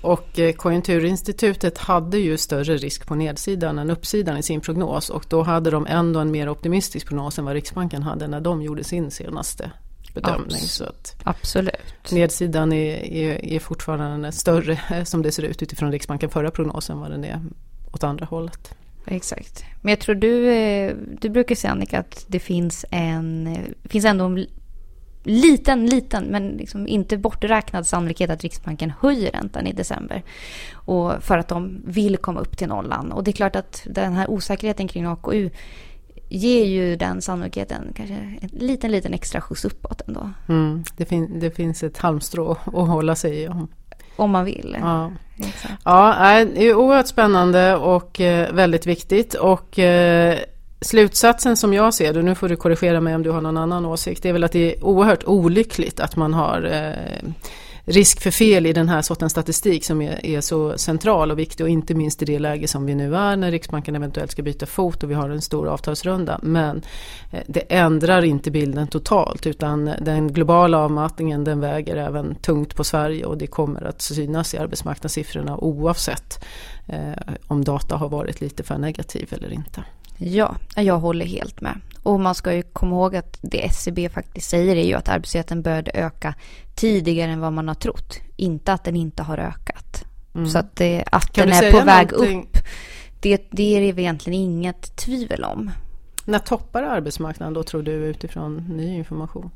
Och 0.00 0.38
eh, 0.38 0.52
Konjunkturinstitutet 0.52 1.78
hade 1.78 2.18
ju 2.18 2.38
större 2.38 2.76
risk 2.76 3.06
på 3.06 3.14
nedsidan 3.14 3.78
än 3.78 3.90
uppsidan 3.90 4.36
i 4.36 4.42
sin 4.42 4.60
prognos 4.60 5.10
och 5.10 5.24
då 5.28 5.42
hade 5.42 5.70
de 5.70 5.86
ändå 5.86 6.20
en 6.20 6.30
mer 6.30 6.48
optimistisk 6.48 7.06
prognos 7.06 7.38
än 7.38 7.44
vad 7.44 7.54
Riksbanken 7.54 8.02
hade 8.02 8.26
när 8.26 8.40
de 8.40 8.62
gjorde 8.62 8.84
sin 8.84 9.10
senaste 9.10 9.70
bedömning. 10.14 10.56
Abs 10.56 10.82
Absolut. 11.24 12.10
Nedsidan 12.10 12.72
är, 12.72 13.04
är, 13.04 13.44
är 13.44 13.58
fortfarande 13.58 14.32
större 14.32 14.80
eh, 14.90 15.04
som 15.04 15.22
det 15.22 15.32
ser 15.32 15.42
ut 15.42 15.62
utifrån 15.62 15.92
Riksbanken 15.92 16.30
förra 16.30 16.50
prognosen 16.50 17.00
vad 17.00 17.10
den 17.10 17.24
är 17.24 17.40
åt 17.92 18.04
andra 18.04 18.26
hållet. 18.26 18.74
Exakt. 19.06 19.64
Men 19.82 19.90
jag 19.90 20.00
tror 20.00 20.14
du, 20.14 21.16
du 21.20 21.28
brukar 21.28 21.54
säga 21.54 21.72
Annika 21.72 21.98
att 21.98 22.24
det 22.28 22.38
finns 22.38 22.84
en, 22.90 23.58
finns 23.84 24.04
ändå 24.04 24.24
en 24.24 24.46
liten, 25.22 25.86
liten, 25.86 26.24
men 26.24 26.48
liksom 26.48 26.86
inte 26.86 27.18
borträknad 27.18 27.86
sannolikhet 27.86 28.30
att 28.30 28.42
Riksbanken 28.42 28.92
höjer 29.00 29.32
räntan 29.32 29.66
i 29.66 29.72
december. 29.72 30.22
Och 30.74 31.12
för 31.22 31.38
att 31.38 31.48
de 31.48 31.82
vill 31.84 32.16
komma 32.16 32.40
upp 32.40 32.58
till 32.58 32.68
nollan. 32.68 33.12
Och 33.12 33.24
det 33.24 33.30
är 33.30 33.32
klart 33.32 33.56
att 33.56 33.86
den 33.86 34.12
här 34.12 34.30
osäkerheten 34.30 34.88
kring 34.88 35.06
AKU 35.06 35.50
ger 36.28 36.64
ju 36.64 36.96
den 36.96 37.22
sannolikheten 37.22 37.92
kanske 37.94 38.14
en 38.14 38.48
liten, 38.52 38.92
liten 38.92 39.14
extra 39.14 39.40
skjuts 39.40 39.64
uppåt 39.64 40.02
ändå. 40.08 40.30
Mm, 40.48 40.84
det, 40.96 41.04
fin 41.04 41.40
det 41.40 41.50
finns 41.50 41.82
ett 41.82 41.98
halmstrå 41.98 42.50
att 42.50 42.88
hålla 42.88 43.14
sig 43.14 43.42
i. 43.42 43.48
Om, 43.48 43.68
om 44.16 44.30
man 44.30 44.44
vill. 44.44 44.76
Ja. 44.80 45.12
ja, 45.84 46.44
det 46.54 46.68
är 46.68 46.74
oerhört 46.74 47.06
spännande 47.06 47.76
och 47.76 48.20
eh, 48.20 48.52
väldigt 48.52 48.86
viktigt. 48.86 49.34
Och 49.34 49.78
eh, 49.78 50.38
Slutsatsen 50.80 51.56
som 51.56 51.72
jag 51.72 51.94
ser 51.94 52.12
det, 52.12 52.22
nu 52.22 52.34
får 52.34 52.48
du 52.48 52.56
korrigera 52.56 53.00
mig 53.00 53.14
om 53.14 53.22
du 53.22 53.30
har 53.30 53.40
någon 53.40 53.56
annan 53.56 53.86
åsikt, 53.86 54.22
det 54.22 54.28
är 54.28 54.32
väl 54.32 54.44
att 54.44 54.52
det 54.52 54.74
är 54.74 54.84
oerhört 54.84 55.24
olyckligt 55.24 56.00
att 56.00 56.16
man 56.16 56.34
har 56.34 56.64
eh, 56.64 57.30
risk 57.84 58.20
för 58.20 58.30
fel 58.30 58.66
i 58.66 58.72
den 58.72 58.88
här 58.88 59.02
sortens 59.02 59.32
statistik 59.32 59.84
som 59.84 60.02
är, 60.02 60.26
är, 60.26 60.40
så 60.40 60.78
central 60.78 61.30
och 61.30 61.38
viktig 61.38 61.64
och 61.64 61.70
inte 61.70 61.94
minst 61.94 62.22
i 62.22 62.24
det 62.24 62.38
läge 62.38 62.68
som 62.68 62.86
vi 62.86 62.94
nu 62.94 63.16
är 63.16 63.36
när 63.36 63.50
Riksbanken 63.50 63.96
eventuellt 63.96 64.30
ska 64.30 64.42
byta 64.42 64.66
fot 64.66 65.02
och 65.02 65.10
vi 65.10 65.14
har 65.14 65.30
en 65.30 65.42
stor 65.42 65.68
avtalsrunda. 65.68 66.40
Men 66.42 66.82
eh, 67.32 67.42
det 67.46 67.60
ändrar 67.68 68.24
inte 68.24 68.50
bilden 68.50 68.86
totalt 68.86 69.46
utan 69.46 69.90
den 70.00 70.32
globala 70.32 70.78
avmattningen 70.78 71.44
den 71.44 71.60
väger 71.60 71.96
även 71.96 72.34
tungt 72.34 72.76
på 72.76 72.84
Sverige 72.84 73.24
och 73.24 73.38
det 73.38 73.46
kommer 73.46 73.82
att 73.82 74.02
synas 74.02 74.54
i 74.54 74.58
arbetsmarknadssiffrorna 74.58 75.56
oavsett 75.56 76.44
eh, 76.86 77.34
om 77.46 77.64
data 77.64 77.96
har 77.96 78.08
varit 78.08 78.40
lite 78.40 78.62
för 78.62 78.78
negativ 78.78 79.28
eller 79.32 79.52
inte. 79.52 79.84
Ja, 80.22 80.56
jag 80.76 80.98
håller 80.98 81.26
helt 81.26 81.60
med. 81.60 81.80
Och 82.02 82.20
man 82.20 82.34
ska 82.34 82.54
ju 82.54 82.62
komma 82.62 82.96
ihåg 82.96 83.16
att 83.16 83.38
det 83.42 83.66
SCB 83.66 84.04
e 84.04 84.08
faktiskt 84.08 84.50
säger 84.50 84.76
är 84.76 84.84
ju 84.84 84.94
att 84.94 85.08
arbetslösheten 85.08 85.62
började 85.62 85.90
öka 85.90 86.34
tidigare 86.74 87.32
än 87.32 87.40
vad 87.40 87.52
man 87.52 87.68
har 87.68 87.74
trott. 87.74 88.18
Inte 88.36 88.72
att 88.72 88.84
den 88.84 88.96
inte 88.96 89.22
har 89.22 89.38
ökat. 89.38 90.04
Mm. 90.34 90.48
Så 90.48 90.58
att, 90.58 90.76
det, 90.76 91.04
att 91.12 91.34
den 91.34 91.48
är 91.48 91.72
på 91.72 91.84
väg 91.84 92.12
någonting? 92.12 92.42
upp, 92.42 92.56
det, 93.20 93.48
det 93.50 93.76
är 93.76 93.92
det 93.92 94.02
egentligen 94.02 94.40
inget 94.40 94.96
tvivel 94.96 95.44
om. 95.44 95.70
När 96.24 96.38
toppar 96.38 96.82
arbetsmarknaden 96.82 97.54
då 97.54 97.62
tror 97.62 97.82
du 97.82 97.92
utifrån 97.92 98.56
ny 98.56 98.96
information? 98.96 99.50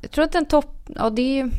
Jag 0.00 0.10
tror 0.10 0.24
att 0.24 0.32
den 0.32 0.46
topp, 0.46 0.76
ja 0.86 1.10
det 1.10 1.22
är 1.22 1.44
ju 1.44 1.50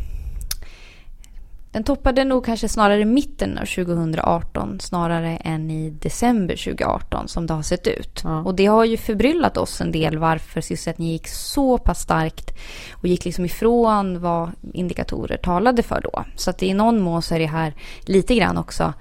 den 1.76 1.84
toppade 1.84 2.24
nog 2.24 2.46
kanske 2.46 2.70
snarare 2.70 3.02
i 3.02 3.06
mitten 3.06 3.58
av 3.58 3.66
2018 3.66 4.80
snarare 4.80 5.38
än 5.38 5.72
i 5.72 5.90
december 5.90 6.56
2018 6.56 7.28
som 7.28 7.48
det 7.48 7.54
har 7.54 7.62
sett 7.62 7.88
ut. 7.88 8.22
Ja. 8.24 8.44
Och 8.44 8.56
det 8.56 8.66
har 8.66 8.86
ju 8.86 8.98
förbryllat 8.98 9.58
oss 9.58 9.82
en 9.82 9.92
del 9.92 10.18
varför 10.18 10.62
sysselsättningen 10.62 11.14
gick 11.14 11.28
så 11.28 11.78
pass 11.78 12.02
starkt 12.02 12.58
och 12.94 13.08
gick 13.08 13.26
liksom 13.26 13.46
ifrån 13.46 14.22
vad 14.22 14.52
indikatorer 14.74 15.38
talade 15.38 15.84
för 15.84 16.02
då. 16.02 16.24
Så 16.36 16.50
att 16.50 16.64
i 16.64 16.74
någon 16.74 17.02
mån 17.02 17.22
så 17.22 17.36
är 17.36 17.40
det 17.40 17.46
här 17.46 17.74
lite 18.02 18.36
grann 18.36 18.58
också, 18.58 18.94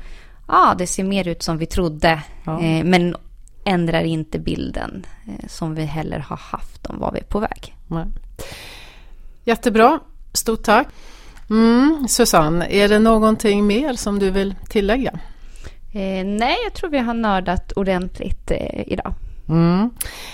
ja 0.49 0.75
det 0.79 0.87
ser 0.87 1.05
mer 1.05 1.29
ut 1.29 1.43
som 1.43 1.59
vi 1.59 1.67
trodde 1.67 2.23
ja. 2.45 2.63
eh, 2.63 2.85
men 2.85 3.17
ändrar 3.65 4.03
inte 4.03 4.39
bilden 4.39 5.07
eh, 5.27 5.49
som 5.49 5.75
vi 5.75 5.85
heller 5.85 6.19
har 6.19 6.37
haft 6.37 6.87
om 6.87 6.99
var 6.99 7.13
vi 7.13 7.19
är 7.19 7.25
på 7.25 7.39
väg. 7.39 7.77
Nej. 7.87 8.07
Jättebra, 9.45 10.01
stort 10.33 10.63
tack. 10.63 10.87
Mm, 11.51 12.07
Susanne, 12.09 12.67
är 12.71 12.89
det 12.89 12.99
någonting 12.99 13.67
mer 13.67 13.95
som 13.95 14.19
du 14.19 14.31
vill 14.31 14.55
tillägga? 14.69 15.13
Eh, 15.93 16.25
nej, 16.25 16.57
jag 16.65 16.75
tror 16.75 16.91
vi 16.91 16.99
har 16.99 17.15
nördat 17.15 17.73
ordentligt 17.73 18.51
eh, 18.51 18.83
idag. 18.87 19.15
Mm. 19.49 19.91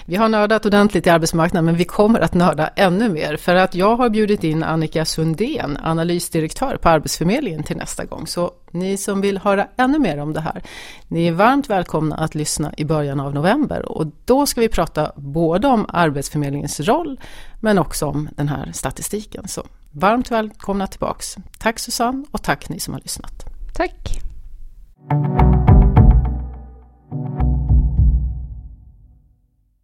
Vi 0.06 0.16
har 0.16 0.28
nördat 0.28 0.66
ordentligt 0.66 1.06
i 1.06 1.10
arbetsmarknaden 1.10 1.64
men 1.64 1.76
vi 1.76 1.84
kommer 1.84 2.20
att 2.20 2.34
nörda 2.34 2.70
ännu 2.76 3.08
mer 3.08 3.36
för 3.36 3.54
att 3.54 3.74
jag 3.74 3.96
har 3.96 4.10
bjudit 4.10 4.44
in 4.44 4.62
Annika 4.62 5.04
Sundén, 5.04 5.78
analysdirektör 5.82 6.76
på 6.76 6.88
Arbetsförmedlingen 6.88 7.62
till 7.62 7.76
nästa 7.76 8.04
gång. 8.04 8.26
Så 8.26 8.50
ni 8.70 8.96
som 8.96 9.20
vill 9.20 9.38
höra 9.38 9.66
ännu 9.76 9.98
mer 9.98 10.18
om 10.18 10.32
det 10.32 10.40
här, 10.40 10.62
ni 11.08 11.26
är 11.26 11.32
varmt 11.32 11.70
välkomna 11.70 12.16
att 12.16 12.34
lyssna 12.34 12.72
i 12.76 12.84
början 12.84 13.20
av 13.20 13.34
november 13.34 13.92
och 13.92 14.06
då 14.24 14.46
ska 14.46 14.60
vi 14.60 14.68
prata 14.68 15.12
både 15.16 15.68
om 15.68 15.86
Arbetsförmedlingens 15.88 16.80
roll 16.80 17.20
men 17.60 17.78
också 17.78 18.06
om 18.06 18.28
den 18.36 18.48
här 18.48 18.70
statistiken. 18.72 19.48
Så 19.48 19.62
varmt 19.92 20.30
välkomna 20.30 20.86
tillbaks. 20.86 21.36
Tack 21.58 21.78
Susanne 21.78 22.24
och 22.30 22.42
tack 22.42 22.68
ni 22.68 22.80
som 22.80 22.94
har 22.94 23.00
lyssnat. 23.00 23.44
Tack. 23.74 24.20